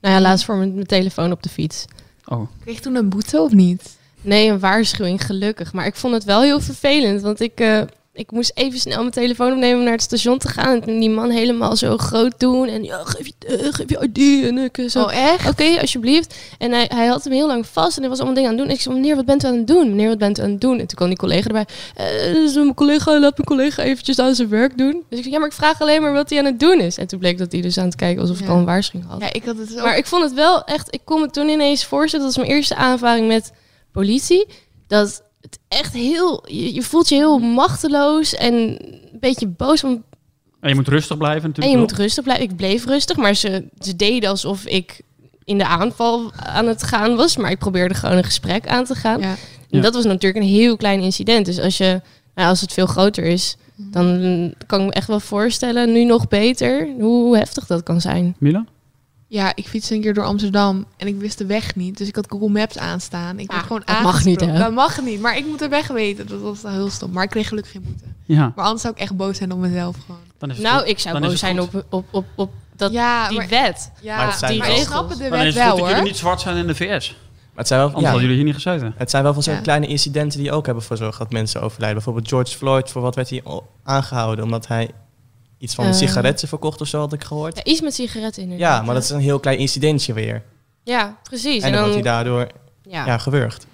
[0.00, 1.84] Nou ja, laatst voor mijn, mijn telefoon op de fiets.
[2.24, 2.48] Oh.
[2.60, 3.98] Kreeg toen een boete of niet?
[4.20, 5.72] Nee, een waarschuwing, gelukkig.
[5.72, 7.82] Maar ik vond het wel heel vervelend, want ik, eh,
[8.16, 10.74] ik moest even snel mijn telefoon opnemen om naar het station te gaan.
[10.74, 12.68] En toen die man helemaal zo groot doen.
[12.68, 14.44] En ja, geef je, eh, geef je ID.
[14.48, 15.48] En ik eh, zo, Oh, echt?
[15.48, 16.34] Oké, alsjeblieft.
[16.58, 18.66] En hij, hij had hem heel lang vast en hij was allemaal dingen aan het
[18.66, 18.74] doen.
[18.76, 19.88] Ik zei, meneer, wat bent u aan het doen?
[19.90, 20.72] Meneer, wat bent u aan het doen?
[20.78, 21.66] En toen kwam die collega erbij.
[21.94, 24.92] Eh, dus mijn collega, laat mijn collega eventjes aan zijn werk doen.
[25.08, 26.98] Dus ik zei, ja, maar ik vraag alleen maar wat hij aan het doen is.
[26.98, 28.50] En toen bleek dat hij dus aan het kijken alsof ik Ja.
[28.52, 29.20] al een waarschuwing had.
[29.20, 29.82] Ja, ik had het ook.
[29.84, 32.56] Maar ik vond het wel echt, ik kon me toen ineens voorstellen, dat was mijn
[32.56, 33.52] eerste aanvaring met
[33.92, 34.46] politie,
[34.86, 39.80] dat het echt heel, je, je voelt je heel machteloos en een beetje boos.
[39.80, 40.00] Want,
[40.60, 41.74] En je moet rustig blijven en natuurlijk.
[41.76, 41.88] je wel.
[41.88, 42.44] moet rustig blijven.
[42.44, 45.00] Ik bleef rustig, maar ze, ze deden alsof ik
[45.44, 47.36] in de aanval aan het gaan was.
[47.36, 49.20] Maar ik probeerde gewoon een gesprek aan te gaan.
[49.20, 49.26] Ja.
[49.30, 49.36] En
[49.68, 49.80] Ja.
[49.80, 51.46] dat was natuurlijk een heel klein incident.
[51.46, 52.00] Dus als, je,
[52.34, 53.90] nou, als het veel groter is, Mhm.
[53.90, 58.36] dan kan ik me echt wel voorstellen, nu nog beter, hoe heftig dat kan zijn.
[58.38, 58.64] Mila?
[59.34, 61.98] Ja, ik fietste een keer door Amsterdam en ik wist de weg niet.
[61.98, 63.38] Dus ik had Google Maps aanstaan.
[63.38, 64.58] Ik werd Ah, gewoon dat mag niet, hè?
[64.58, 66.26] Dat mag niet, maar ik moet de weg weten.
[66.26, 67.10] Dat was heel stom.
[67.12, 68.04] Maar ik kreeg gelukkig geen boete.
[68.24, 68.52] Ja.
[68.56, 70.20] Maar anders zou ik echt boos zijn op mezelf gewoon.
[70.38, 70.88] Dan is het Nou, goed.
[70.88, 71.74] ik zou Dan boos zijn goed.
[71.74, 73.90] op, op, op, op dat, Ja, die maar- wet.
[74.00, 74.92] Ja, Maar het zijn die wel- ik regels.
[74.94, 77.08] snap de Dan is het wel dat jullie niet zwart zijn in de VS.
[77.10, 78.94] Maar het zijn wel, Anders ja, hadden jullie hier niet gezeten.
[78.96, 79.60] het zijn wel van zo'n Ja.
[79.60, 81.94] kleine incidenten die ook hebben voor zorgen dat mensen overlijden.
[81.96, 83.42] Bijvoorbeeld George Floyd, voor wat werd hij
[83.84, 84.44] aangehouden?
[84.44, 84.90] Omdat hij
[85.64, 85.92] iets van Eh.
[85.92, 87.56] sigaretten verkocht of zo, had ik gehoord.
[87.56, 88.84] Ja, iets met sigaretten Ja, inderdaad.
[88.84, 90.42] maar dat is een heel klein incidentje weer.
[90.82, 91.62] Ja, precies.
[91.62, 92.46] En dan wordt hij daardoor
[92.82, 93.06] Ja.
[93.06, 93.18] ja.
[93.18, 93.66] gewurgd.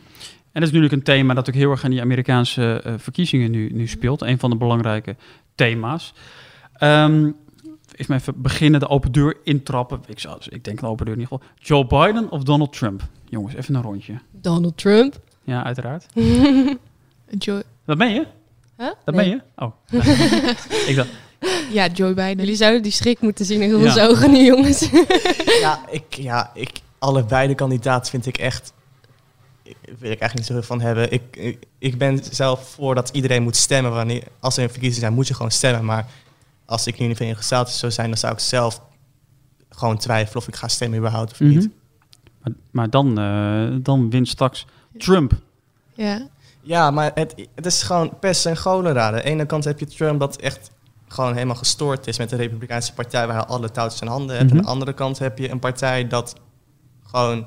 [0.52, 3.50] En dat is natuurlijk een thema dat ook heel erg aan die Amerikaanse eh, verkiezingen
[3.50, 4.22] nu, nu speelt.
[4.22, 5.16] Een van de belangrijke
[5.54, 6.12] thema's.
[6.72, 7.30] Ehm
[7.94, 10.00] is me even beginnen, de open deur intrappen.
[10.06, 11.54] Ik, zou, ik denk een open deur in ieder geval.
[11.58, 13.02] Joe Biden of Donald Trump?
[13.28, 14.14] Jongens, even een rondje.
[14.30, 15.20] Donald Trump.
[15.44, 16.06] Ja, uiteraard.
[17.38, 18.26] Joe, Dat ben je?
[18.76, 18.86] Huh?
[19.04, 19.28] Dat Nee.
[19.28, 19.64] ben je?
[19.64, 19.72] Oh.
[20.90, 21.08] ik dacht,
[21.78, 22.36] ja, Joe Biden.
[22.36, 24.06] Jullie zouden die schrik moeten zien in onze Ja.
[24.06, 24.88] ogen nu, jongens.
[25.60, 28.72] Ja, ik, ja ik, allebei de kandidaten vind ik echt...
[29.98, 31.12] Wil ik eigenlijk niet zoveel van hebben.
[31.12, 33.92] Ik, ik, ik ben zelf voor dat iedereen moet stemmen.
[33.92, 35.84] Wanneer, als er een verkiezing zijn, moet je gewoon stemmen.
[35.84, 36.06] Maar
[36.66, 38.80] als ik nu in de Verenigde Staten zou zijn, dan zou ik zelf
[39.68, 41.56] gewoon twijfelen of ik ga stemmen überhaupt of niet.
[41.58, 41.68] Mhm.
[42.42, 44.66] maar, maar dan, eh, dan wint straks
[44.98, 45.32] Trump.
[45.94, 46.28] Ja.
[46.62, 49.06] Ja, maar het, het is gewoon pest en cholera.
[49.06, 50.70] Aan de ene kant heb je Trump dat echt
[51.12, 54.48] gewoon helemaal gestoord is met de Republikeinse partij waar hij alle touwtjes in handen heeft.
[54.48, 54.56] Mhm.
[54.56, 56.36] Aan de andere kant heb je een partij dat
[57.02, 57.46] gewoon,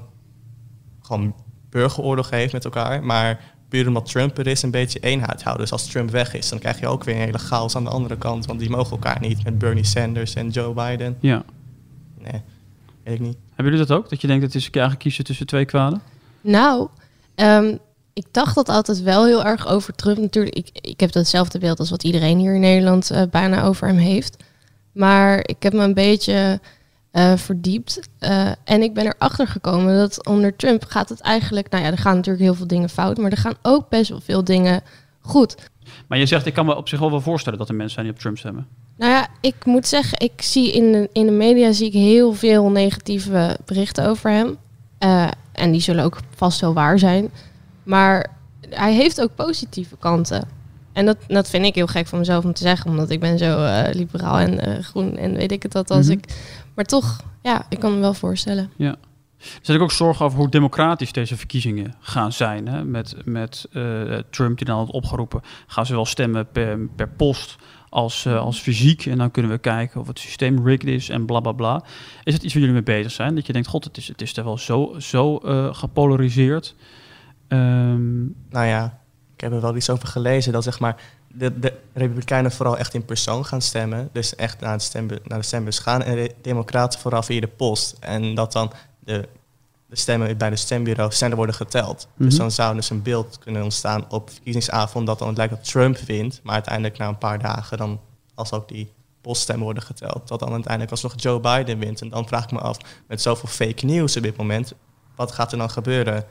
[1.02, 1.36] gewoon
[1.70, 3.04] burgeroorlog heeft met elkaar.
[3.04, 5.64] Maar puur omdat Trump er is, een beetje eenheid houden.
[5.64, 7.90] Dus als Trump weg is, dan krijg je ook weer een hele chaos aan de
[7.90, 8.46] andere kant.
[8.46, 11.18] Want die mogen elkaar niet met Bernie Sanders en Joe Biden.
[11.20, 11.44] Ja.
[12.20, 12.42] Nee,
[13.04, 13.38] weet ik niet.
[13.56, 14.10] Hebben jullie dat ook?
[14.10, 16.02] Dat je denkt, het is een keer eigenlijk kiezen tussen twee kwaden?
[16.42, 16.88] Nou,
[17.36, 17.78] ehm,
[18.14, 20.18] ik dacht dat altijd wel heel erg over Trump.
[20.18, 23.88] Natuurlijk, ik, ik heb hetzelfde beeld als wat iedereen hier in Nederland eh, bijna over
[23.88, 24.44] hem heeft.
[24.92, 26.60] Maar ik heb me een beetje
[27.12, 28.00] eh, verdiept.
[28.20, 31.70] eh, en ik ben erachter gekomen dat onder Trump gaat het eigenlijk...
[31.70, 33.18] Nou ja, er gaan natuurlijk heel veel dingen fout.
[33.18, 34.82] Maar er gaan ook best wel veel dingen
[35.22, 35.56] goed.
[36.08, 38.06] Maar je zegt, ik kan me op zich wel wel voorstellen dat er mensen zijn
[38.06, 38.68] die op Trump stemmen.
[38.98, 42.34] Nou ja, ik moet zeggen, ik zie in de, in de media zie ik heel
[42.34, 44.58] veel negatieve berichten over hem.
[45.52, 47.32] En die zullen ook vast wel waar zijn.
[47.84, 48.32] Maar
[48.70, 50.48] hij heeft ook positieve kanten.
[50.94, 53.38] En dat, dat vind ik heel gek van mezelf om te zeggen, omdat ik ben
[53.38, 56.18] zo eh, liberaal en eh, groen en weet ik het dat als Mhm.
[56.18, 56.26] ik.
[56.76, 58.72] Maar toch, ja, ik kan me wel voorstellen.
[58.76, 58.96] Ja.
[59.40, 62.68] Er zijn ook zorgen over hoe democratisch deze verkiezingen gaan zijn.
[62.68, 62.84] Hè?
[62.84, 67.56] Met, met eh, Trump die dan had opgeroepen, gaan ze wel stemmen per, per post
[67.90, 69.06] als, als fysiek.
[69.06, 71.84] En dan kunnen we kijken of het systeem rigged is en bla bla bla.
[72.24, 73.36] Is het iets waar jullie mee bezig zijn?
[73.36, 75.40] Dat je denkt, god, het is, het is er wel zo, zo
[75.74, 76.76] gepolariseerd.
[77.54, 79.00] Ehm, Nou ja,
[79.36, 80.96] ik heb er wel iets over gelezen dat zeg maar
[81.28, 84.10] de, de Republikeinen vooral echt in persoon gaan stemmen.
[84.12, 86.04] Dus echt naar, het stembu naar de stembus gaan.
[86.04, 87.98] En de Democraten vooral via de post.
[88.00, 89.28] En dat dan de,
[89.86, 92.08] de stemmen bij de stembureaus sneller worden geteld.
[92.14, 92.30] Mhm.
[92.30, 95.64] Dus dan zou dus een beeld kunnen ontstaan op verkiezingsavond dat dan het lijkt dat
[95.64, 96.40] Trump wint.
[96.44, 98.00] Maar uiteindelijk na een paar dagen dan,
[98.36, 102.02] als ook die poststemmen worden geteld, dat dan uiteindelijk alsnog Joe Biden wint.
[102.02, 104.74] En dan vraag ik me af, met zoveel fake news op dit moment,
[105.16, 106.26] wat gaat er dan gebeuren?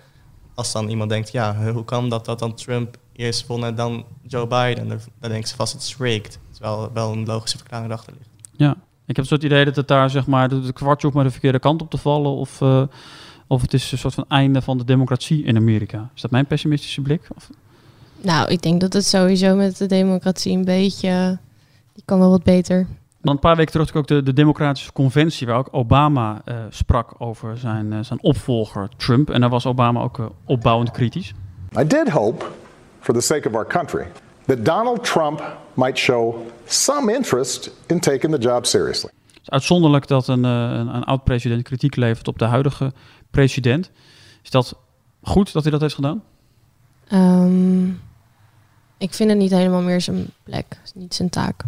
[0.54, 4.04] Als dan iemand denkt, ja, hoe kan dat dat dan Trump eerst won en dan
[4.26, 4.88] Joe Biden?
[4.88, 6.38] Dan, dan denken ze vast, het is rigged.
[6.52, 8.28] Terwijl wel een logische verklaring erachter ligt.
[8.56, 8.70] ja,
[9.06, 11.30] ik heb het soort idee dat het daar zeg maar, het kwartje op maar de
[11.30, 12.30] verkeerde kant op te vallen.
[12.30, 12.82] Of, eh,
[13.46, 16.10] of het is een soort van einde van de democratie in Amerika.
[16.14, 17.28] Is dat mijn pessimistische blik?
[17.36, 17.50] Of,
[18.20, 21.38] Nou, ik denk dat het sowieso met de democratie een beetje.
[21.92, 22.86] Die kan wel wat beter.
[23.22, 27.14] Dan een paar weken terug ook de, de Democratische Conventie, waar ook Obama eh, sprak
[27.18, 29.30] over zijn, eh, zijn opvolger Trump.
[29.30, 31.34] En daar was Obama ook eh, opbouwend kritisch.
[31.78, 32.44] I did hope,
[33.00, 34.06] for the sake of our country,
[34.46, 35.42] that Donald Trump
[35.74, 39.10] might show some interest in taking the job seriously.
[39.26, 42.92] Het is uitzonderlijk dat een, een, een oud-president kritiek levert op de huidige
[43.30, 43.90] president.
[44.42, 44.74] Is dat
[45.22, 46.22] goed dat hij dat heeft gedaan?
[47.08, 47.88] Ehm,
[48.98, 50.80] ik vind het niet helemaal meer zijn plek.
[50.94, 51.64] Niet zijn taak.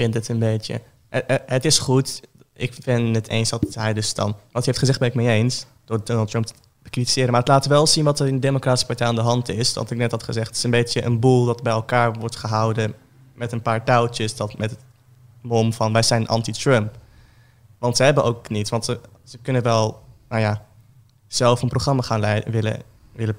[0.00, 0.80] Ik vind het een beetje...
[1.08, 2.20] eh, eh, Het is goed.
[2.54, 4.26] Ik ben het eens dat hij dus dan...
[4.26, 5.66] Wat hij heeft gezegd ben ik mee eens.
[5.84, 7.30] Door Donald Trump te bekritiseren.
[7.30, 9.72] Maar het laat wel zien wat er in de Democratische Partij aan de hand is.
[9.72, 10.46] Dat ik net had gezegd.
[10.46, 12.94] Het is een beetje een boel dat bij elkaar wordt gehouden.
[13.34, 14.36] Met een paar touwtjes.
[14.36, 14.80] Dat met het
[15.40, 16.98] mom van wij zijn anti-Trump.
[17.78, 18.68] Want ze hebben ook niet.
[18.68, 20.66] Want ze, ze kunnen wel, nou ja,
[21.26, 23.36] zelf een programma gaan leiden, willen, willen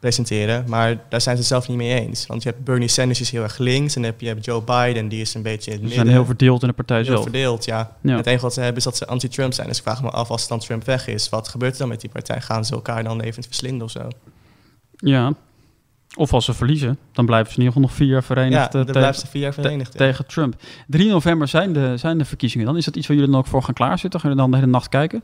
[0.00, 0.64] presenteren.
[0.68, 2.26] Maar daar zijn ze zelf niet mee eens.
[2.26, 3.96] Want je hebt Bernie Sanders is heel erg links.
[3.96, 6.04] En dan heb je Joe Biden, die is een beetje in het Ze midden.
[6.06, 7.22] zijn heel verdeeld in de partij Heel zelf.
[7.22, 7.96] verdeeld, ja.
[8.02, 8.16] Ja.
[8.16, 9.68] Het enige wat ze hebben is dat ze anti-Trump zijn.
[9.68, 12.00] Dus ik vraag me af, als dan Trump weg is, wat gebeurt er dan met
[12.00, 12.40] die partij?
[12.40, 14.08] Gaan ze elkaar dan even verslinden of zo?
[14.96, 15.32] Ja.
[16.16, 18.52] Of als ze verliezen, dan blijven ze in ieder geval nog vier jaar verenigd.
[18.52, 19.98] Ja, eh, dan tegen- blijven ze vier jaar te- verenigd, ja.
[19.98, 20.54] Tegen Trump.
[20.86, 22.76] 3 november zijn de, zijn de verkiezingen dan.
[22.76, 24.20] Is dat iets waar jullie dan ook voor gaan klaarzitten?
[24.20, 25.22] Gaan jullie dan de hele nacht kijken?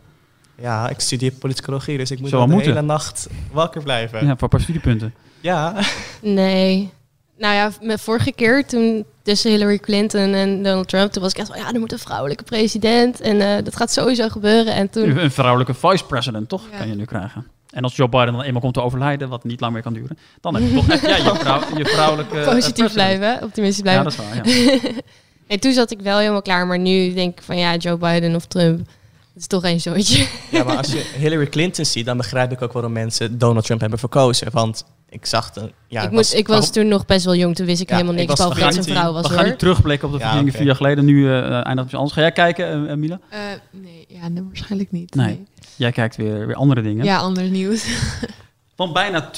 [0.60, 2.72] Ja, ik studeer politicologie, dus ik moet de moeten.
[2.72, 4.18] hele nacht wakker blijven.
[4.18, 5.14] Ja, voor een paar studiepunten.
[5.40, 5.74] Ja.
[6.20, 6.90] Nee.
[7.38, 11.38] Nou ja, met vorige keer toen tussen Hillary Clinton en Donald Trump, toen was ik
[11.38, 14.74] echt van ja, er moet een vrouwelijke president en eh, dat gaat sowieso gebeuren.
[14.74, 15.18] En toen.
[15.18, 16.62] Een vrouwelijke vice-president, toch?
[16.78, 17.46] Kan je nu krijgen.
[17.70, 20.18] En als Joe Biden dan eenmaal komt te overlijden, wat niet lang meer kan duren,
[20.40, 22.38] dan heb je toch echt ja, je, vrouw, je vrouwelijke...
[22.38, 22.92] eh, Positief president.
[22.92, 24.04] blijven, optimistisch blijven.
[24.04, 24.90] Ja, dat is waar, ja.
[25.46, 28.34] En toen zat ik wel helemaal klaar, maar nu denk ik van ja, Joe Biden
[28.34, 28.88] of Trump.
[29.32, 30.26] Het is toch één zootje.
[30.50, 33.80] Ja, maar als je Hillary Clinton ziet, dan begrijp ik ook waarom mensen Donald Trump
[33.80, 34.48] hebben verkozen.
[34.52, 35.50] Want ik zag...
[35.50, 37.94] De, ja, ik, moet, ik was toen nog best wel jong, toen wist ik Ja,
[37.94, 38.94] helemaal ik niks, was behalve dat een 15.
[38.94, 41.04] vrouw was We gaan niet terugblikken op de Ja, verkiezingen vier jaar geleden.
[41.04, 42.12] Nu eh eindigt het anders.
[42.12, 43.20] Ga jij kijken, eh, Mila?
[43.28, 43.38] Eh,
[43.70, 45.14] nee, ja, nee, waarschijnlijk niet.
[45.14, 45.44] Nee.
[45.76, 47.04] Jij kijkt weer, weer andere dingen.
[47.04, 47.84] Ja, anders nieuws.
[48.82, 49.30] Van bijna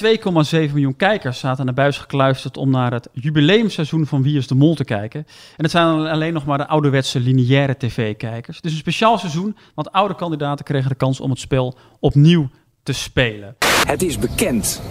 [0.68, 4.54] 2,7 miljoen kijkers zaten naar buis gekluisterd om naar het jubileumseizoen van Wie is de
[4.54, 5.20] Mol te kijken.
[5.56, 8.60] En het zijn alleen nog maar de ouderwetse lineaire tv-kijkers.
[8.60, 12.48] Is een speciaal seizoen, want oude kandidaten kregen de kans om het spel opnieuw
[12.82, 13.56] te spelen.
[13.86, 14.82] Het is bekend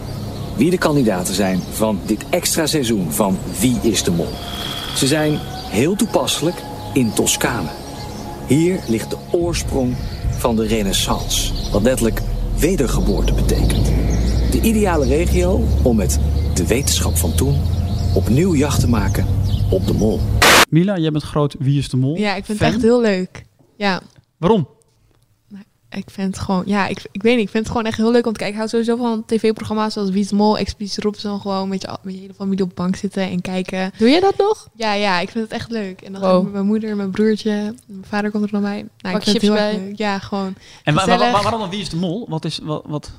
[0.57, 4.33] wie de kandidaten zijn van dit extra seizoen van Wie is de Mol.
[4.95, 5.37] Ze zijn
[5.69, 6.61] heel toepasselijk
[6.93, 7.69] in Toscane.
[8.47, 9.95] Hier ligt de oorsprong
[10.37, 12.21] van de renaissance, wat letterlijk
[12.57, 14.12] wedergeboorte betekent.
[14.53, 16.19] De ideale regio om met
[16.53, 17.61] de wetenschap van toen
[18.15, 19.25] opnieuw jacht te maken
[19.71, 20.19] op de mol.
[20.69, 22.15] Mila, jij bent groot Wie is de Mol?
[22.17, 22.67] Ja, ik vind fan.
[22.67, 23.45] het echt heel leuk.
[23.77, 24.01] Ja,
[24.37, 24.67] Waarom?
[25.89, 28.11] ik vind het gewoon, ja, ik, ik weet niet, ik vind het gewoon echt heel
[28.11, 28.47] leuk om te kijken.
[28.61, 31.97] Ik hou sowieso van tv-programma's zoals Wie is de Mol, Expeditie Robinson, gewoon met je,
[32.03, 33.91] met je hele familie op de bank zitten en kijken.
[33.97, 34.69] Doe je dat nog?
[34.75, 36.01] Ja, ja, ik vind het echt leuk.
[36.01, 36.31] En dan Wow.
[36.31, 37.51] ga ik met mijn moeder, mijn broertje,
[37.87, 38.75] mijn vader komt er nog bij.
[38.77, 39.79] Nou, Pak ik vind het heel bij.
[39.79, 39.97] leuk.
[39.97, 41.41] Ja, gewoon En wa- wa- wa- gezellig.
[41.41, 42.25] waarom dan Wie is de Mol?
[42.29, 43.11] Wat is, wat, wat?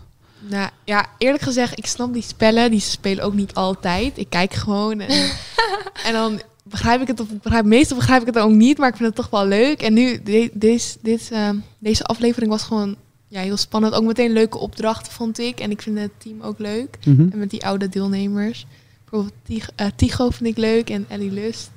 [0.48, 2.70] Nou ja, eerlijk gezegd, ik snap die spellen.
[2.70, 4.18] Die spelen ook niet altijd.
[4.18, 5.00] Ik kijk gewoon.
[5.00, 5.30] En,
[6.06, 8.96] en dan begrijp ik het of begrijp, meestal begrijp ik het ook niet, maar ik
[8.96, 9.82] vind het toch wel leuk.
[9.82, 12.96] En nu, de, deze, dit, eh, deze aflevering was gewoon
[13.28, 13.94] ja, heel spannend.
[13.94, 15.60] Ook meteen leuke opdrachten, vond ik.
[15.60, 16.98] En ik vind het team ook leuk.
[17.06, 17.28] Mhm.
[17.32, 18.66] En met die oude deelnemers.
[19.10, 21.70] Bijvoorbeeld eh, Tigo vind ik leuk en Ellie Lust.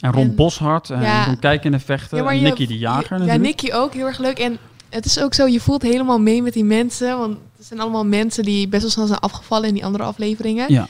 [0.00, 1.24] En Ron En- Boshart, en Ja.
[1.26, 3.42] Ron Kijken en Vechten, Ja, en je- Nicky de Jager Ja, natuurlijk.
[3.62, 4.38] Nicky ook, heel erg leuk.
[4.38, 4.58] En
[4.90, 7.18] het is ook zo, je voelt helemaal mee met die mensen.
[7.18, 10.72] Want het zijn allemaal mensen die best wel snel zijn afgevallen in die andere afleveringen.
[10.72, 10.86] Ja.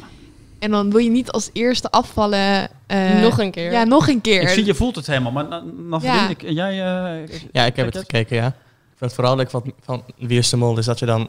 [0.58, 2.68] En dan wil je niet als eerste afvallen.
[2.86, 3.72] eh, Nog een keer.
[3.72, 4.42] Ja, nog een keer.
[4.42, 6.28] Ik zie, je voelt het helemaal, maar na- na- Ja.
[6.28, 6.70] ik, en jij...
[6.72, 8.46] eh, Ja, ik heb het gekeken, ja.
[8.46, 11.28] Ik vind het vooral leuk van, van Wie is de Mol, is dat je dan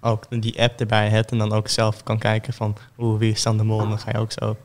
[0.00, 3.42] ook die app erbij hebt en dan ook zelf kan kijken van, oeh, wie is
[3.42, 3.80] dan de mol?
[3.80, 4.56] En dan ga je ook zo...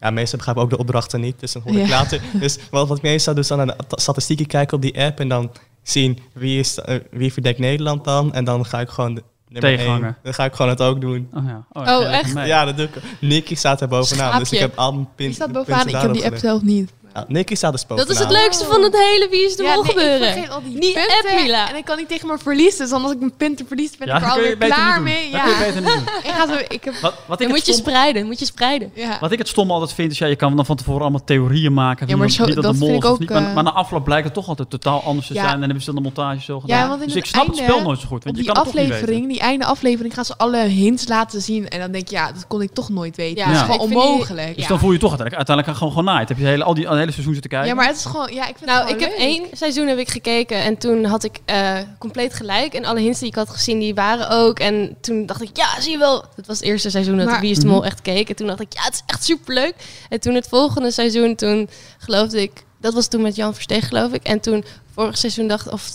[0.00, 1.88] Ja, meestal begrijp ik ook de opdrachten niet, dus dan hoor ik Ja.
[1.88, 2.20] later.
[2.40, 5.20] Dus wat, wat ik meestal doe, is dan naar de statistieken kijken op die app
[5.20, 5.50] en dan
[5.82, 8.32] zien wie, is, eh, wie verdekt Nederland dan.
[8.34, 9.14] En dan ga ik gewoon...
[9.14, 9.76] de- één.
[9.76, 10.18] Tegenhanger.
[10.22, 11.28] Dan ga ik gewoon het ook doen.
[11.34, 11.64] Oh ja.
[11.72, 12.32] Oh, Oh, echt?
[12.46, 12.94] Ja, dat doe ik.
[13.20, 15.88] Nicky staat er bovenaan, dus ik heb al mijn pin, Die staat bovenaan.
[15.88, 16.40] Ik heb die app gelegd.
[16.40, 16.92] zelf niet.
[17.14, 18.06] Ja, Nicky staat dus bovenaan.
[18.06, 20.32] Dat is het leukste van het hele Wie is de Ja, Mol nee, ik gebeuren.
[20.32, 21.68] vergeet al die punten.
[21.68, 22.78] En ik kan niet tegen me verliezen.
[22.78, 25.02] Dus dan als ik mijn punten verlies, ben Ja, ik er dat alweer niet klaar
[25.02, 25.30] mee.
[25.30, 25.44] Dat Ja.
[25.46, 26.02] kun je beter niet doen.
[26.30, 28.90] ik ga zo, ik heb, Wat, wat, ik moet je stom, spreiden, moet je spreiden.
[28.94, 29.16] ja.
[29.20, 31.72] wat ik het stom altijd vind, is ja, je kan dan van tevoren allemaal theorieën
[31.74, 32.06] maken.
[32.06, 33.04] Wie, Ja, maar zo- dat, dat de mol ik niet.
[33.04, 35.40] ook, Maar, eh, maar na afloop blijkt het toch altijd totaal anders te Ja.
[35.40, 35.52] zijn.
[35.54, 36.78] En dan hebben ze dan de montage zo gedaan.
[36.78, 38.24] Ja, want in dus ik snap het spel nooit zo goed.
[38.24, 41.68] Want je die kan niet aflevering, die einde aflevering, gaan ze alle hints laten zien.
[41.68, 43.36] En dan denk je, ja, dat kon ik toch nooit weten.
[43.36, 43.64] Ja, dat is Ja.
[43.66, 44.56] gewoon ik onmogelijk.
[44.56, 46.28] Dus dan voel je toch uiteindelijk, gewoon genaaid.
[46.28, 47.68] Heb je hele, al die hele seizoen zitten kijken.
[47.68, 49.98] ja, maar het is gewoon, ja, ik vind Nou, het ik heb één seizoen heb
[49.98, 52.74] ik gekeken en toen had ik eh, compleet gelijk.
[52.74, 54.58] En alle hints die ik had gezien, die waren ook.
[54.58, 56.24] En toen dacht ik, ja, zie je wel.
[56.36, 57.74] Dat was het eerste seizoen dat Maar- ik Wie is de Mhm.
[57.74, 58.28] Mol echt keek.
[58.28, 59.74] En toen dacht ik, ja, het is echt superleuk.
[60.08, 62.64] En toen het volgende seizoen, toen geloofde ik...
[62.80, 64.22] Dat was toen met Jan Versteeg, geloof ik.
[64.22, 65.90] En toen vorig seizoen dacht of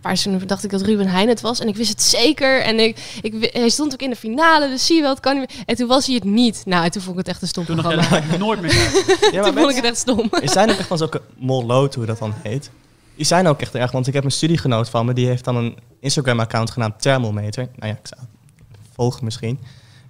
[0.00, 1.60] paar seizoenen dacht ik dat Ruben Heijn het was.
[1.60, 2.62] En ik wist het zeker.
[2.62, 5.38] En ik, ik, hij stond ook in de finale, dus zie je wel, het kan
[5.38, 5.64] niet meer.
[5.66, 6.62] En toen was hij het niet.
[6.66, 8.16] Nou, en toen vond ik het echt een stom Toen programma.
[8.16, 8.72] ik nooit meer.
[9.32, 10.28] Ja, maar toen vond ik het echt stom.
[10.30, 12.70] Er zijn ook echt van zulke molloot, hoe dat dan heet.
[13.16, 15.56] Die zijn ook echt erg, want ik heb een studiegenoot van me, die heeft dan
[15.56, 17.68] een Instagram-account genaamd Thermometer.
[17.76, 19.58] Nou ja, ik zou het volgen misschien.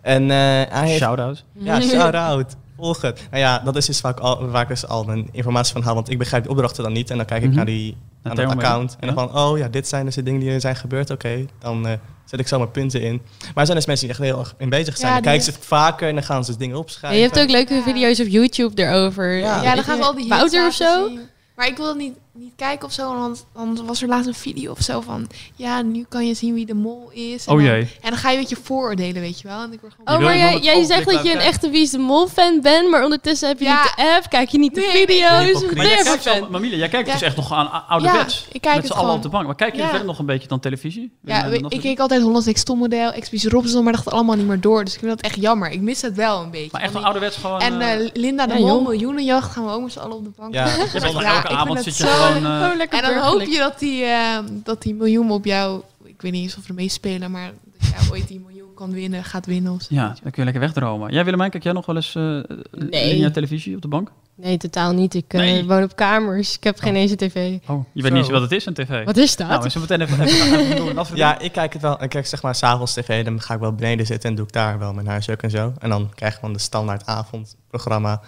[0.01, 0.99] En eh, hij heeft...
[0.99, 1.45] Shout-out.
[1.53, 2.57] Ja, shout-out.
[2.81, 3.21] Volg het.
[3.31, 5.83] Nou ja, dat is dus waar ik, al, waar ik dus al mijn informatie van
[5.83, 7.11] haal, want ik begrijp de opdrachten dan niet.
[7.11, 7.57] En dan kijk ik Mhm.
[7.57, 8.97] naar die Naar aan dat Thermometer, account.
[9.01, 11.11] En dan van, oh ja, dit zijn dus de dingen die er zijn gebeurd.
[11.11, 11.93] Oké, dan eh,
[12.25, 13.23] zet ik zo mijn punten in.
[13.41, 15.09] Maar er zijn dus mensen die echt heel erg in bezig zijn.
[15.09, 17.21] Ja, dan kijken ze het vaker en dan gaan ze dus dingen Ja, opschrijven.
[17.21, 17.83] je hebt ook leuke Ja.
[17.83, 19.33] video's op YouTube erover.
[19.37, 19.63] Ja.
[19.63, 21.07] Ja, dan gaan ze al die Wouter of zo?
[21.09, 21.21] zien.
[21.57, 24.71] Maar ik wil niet, niet kijken of zo, want dan was er laatst een video
[24.71, 25.27] of zo van...
[25.57, 27.47] Ja, nu kan je zien wie de mol is.
[27.47, 27.81] En Oh dan- jee.
[28.01, 29.63] En dan ga je een beetje vooroordelen, weet je wel.
[29.63, 30.17] En ik word gewoon...
[30.19, 32.91] Oh, maar jij, jij zegt dat je een echte Wie is de Mol fan bent,
[32.91, 33.83] maar ondertussen heb je Ja.
[33.83, 35.53] niet de app, kijk je niet de Nee, video's.
[35.53, 36.25] Wat Maar jij kijkt
[36.71, 37.13] jij kijkt Ja.
[37.13, 38.39] dus echt nog aan ouderwets.
[38.41, 39.47] Ja, ik kijk met het z'n allen op de bank.
[39.47, 39.89] Maar kijk je Ja.
[39.89, 41.13] verder nog een beetje dan televisie?
[41.25, 44.61] Ja, ik keek altijd Hollands Next Topmodel, Expeditie Robinson, maar dat gaat allemaal niet meer
[44.61, 44.85] door.
[44.85, 45.71] Dus ik vind dat echt jammer.
[45.71, 46.69] Ik mis het wel een beetje.
[46.73, 47.61] Maar echt ik- ouderwets gewoon...
[47.61, 50.25] En eh, eh, Linda de Ja, Mol, miljoenenjacht, gaan we ook met z'n allen op
[50.25, 50.55] de bank.
[50.55, 52.63] Ja, elke ik avond vind zit het je zo- gewoon...
[52.63, 55.83] eh, Oh, lekker En dan hoop je dat die, eh, dat die miljoen op jou,
[56.05, 59.25] ik weet niet eens of er meespelen, maar dat jij ooit die miljoen kan winnen,
[59.25, 59.73] gaat winnen.
[59.73, 59.95] Of zo.
[59.95, 61.13] ja, dan kun je lekker wegdromen.
[61.13, 62.43] Jij Willemijn, kijk jij nog wel eens eh Nee.
[62.73, 64.11] lineaire televisie op de bank?
[64.35, 65.15] Nee, totaal niet.
[65.15, 65.65] Ik eh, Nee.
[65.67, 66.57] woon op kamers.
[66.57, 67.59] Ik heb geen eens een tv.
[67.67, 68.17] Oh, je weet Zo.
[68.17, 69.05] niet eens wat het is, een tv.
[69.05, 69.49] Wat is dat?
[69.49, 70.95] Nou, we meteen even, doen.
[70.95, 72.03] We Ja, ik kijk het wel.
[72.03, 74.53] Ik kijk zeg maar s'avonds tv, dan ga ik wel beneden zitten en doe ik
[74.53, 75.73] daar wel mijn huiswerk en zo.
[75.79, 78.21] En dan krijg je gewoon de standaard avondprogramma.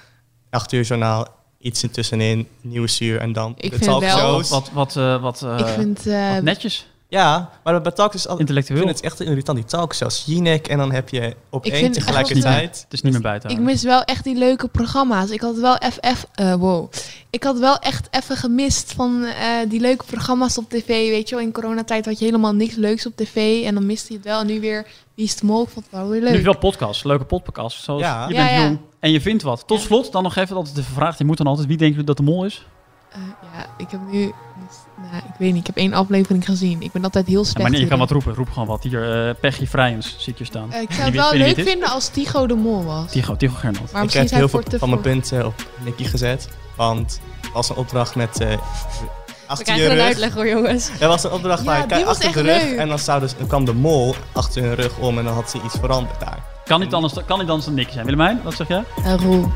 [0.51, 1.27] 8 uur journaal,
[1.63, 4.51] iets ertussenin, nieuwe zuur en dan Ik de vind wel- talkshows.
[4.51, 6.07] Wat, wat, eh, wat, eh, ik vind...
[6.07, 6.87] eh, wat netjes.
[7.13, 8.27] Ja, maar bij talkshows...
[8.29, 8.79] al- Ik Intellectueel.
[8.79, 10.23] vind het echt irritant, die talkshows.
[10.27, 12.81] Jinek en dan heb je op Ik één tegelijkertijd...
[12.85, 15.31] Het is niet meer bij te Ik mis wel echt die leuke programma's.
[15.31, 16.25] Ik had wel FF...
[16.35, 16.93] eh wow.
[17.31, 20.87] Ik had wel echt even gemist van eh, die leuke programma's op tv.
[20.87, 23.65] Weet je wel, in coronatijd had je helemaal niks leuks op tv.
[23.65, 24.41] En dan miste je het wel.
[24.41, 25.63] En nu weer Wie is de Mol?
[25.63, 26.33] Ik vond het wel weer leuk.
[26.33, 27.83] Nu wel podcast, leuke podcast.
[27.83, 28.29] Zoals Ja.
[28.29, 28.63] je Ja, bent ja.
[28.65, 29.67] jong en je vindt wat.
[29.67, 32.15] Tot slot dan nog even altijd de vraag, die moet dan altijd, wie denken jullie
[32.15, 32.67] dat de mol is?
[33.13, 33.19] Eh,
[33.55, 34.33] ja, ik heb nu...
[35.13, 35.61] Nou, ik weet niet.
[35.61, 36.83] Ik heb één aflevering gezien.
[36.83, 38.83] Ik ben altijd heel Ja, slecht maar nee, je kan wat roepen, roep gewoon wat.
[38.83, 40.73] Hier, eh Peggy Vrijens zie ik je staan.
[40.73, 43.11] Eh, ik zou het wel je leuk het vinden als Tigo de Mol was.
[43.11, 43.93] Tigo, Tigo Gernot.
[43.93, 46.49] Maar ik heb heel veel van mijn punten op Nicky gezet.
[46.77, 48.41] Want er was een opdracht met...
[48.41, 48.57] eh We
[49.47, 50.91] achter je krijgen een uitleg hoor, jongens.
[51.01, 52.63] Er was een opdracht Ja, waar was achter de rug.
[52.63, 52.79] leuk.
[52.79, 55.51] En dan, zou dus, dan kwam de mol achter hun rug om en dan had
[55.51, 56.39] ze iets veranderd daar.
[56.65, 58.05] Kan niet anders, kan niet anders dan Nicky zijn.
[58.05, 58.85] Willemijn, wat zeg jij?
[58.99, 59.53] Uh, Roel,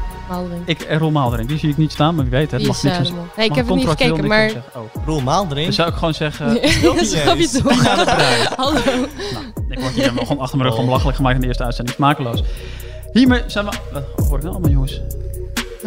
[0.64, 2.50] Ik, eh, Roel Maalderink, die zie ik niet staan, maar wie weet.
[2.50, 3.14] Het mag is, niks eh.
[3.36, 4.50] Nee, ik heb het niet gekeken, maar-.
[4.74, 5.04] Oh.
[5.04, 5.66] Roel Maaldering.
[5.66, 6.58] Dan zou ik gewoon zeggen...
[7.04, 7.84] Snap je toch?
[8.56, 8.78] Hallo.
[9.68, 11.96] Ik word hier gewoon achter mijn rug gewoon belachelijk gemaakt in de eerste uitzending.
[11.96, 12.42] Smakeloos.
[13.12, 13.70] Hiermee zijn we...
[13.92, 15.00] Wat hoor ik nou allemaal, jongens?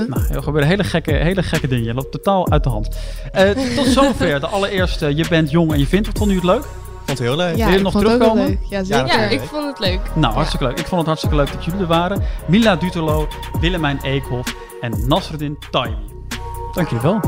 [0.07, 1.85] Nou, er gebeuren hele gekke, hele gekke dingen.
[1.85, 2.97] Je loopt totaal uit de hand.
[3.31, 5.15] Eh, tot zover de allereerste.
[5.15, 6.07] Je bent jong en je vindt.
[6.07, 6.88] Wat vonden jullie het leuk?
[7.09, 7.57] Ik vond het heel leuk.
[7.57, 8.45] Ja, Wil je nog terugkomen?
[8.47, 8.59] leuk.
[8.69, 9.05] Ja, zeker.
[9.07, 9.99] Ja, ik vond het leuk.
[10.15, 10.79] Nou, hartstikke leuk.
[10.79, 12.23] Ik vond het hartstikke leuk dat jullie er waren.
[12.47, 13.27] Mila Duterlo,
[13.59, 15.97] Willemijn Eekhoff en Nasreddin Taimi.
[16.73, 17.19] Dank jullie wel.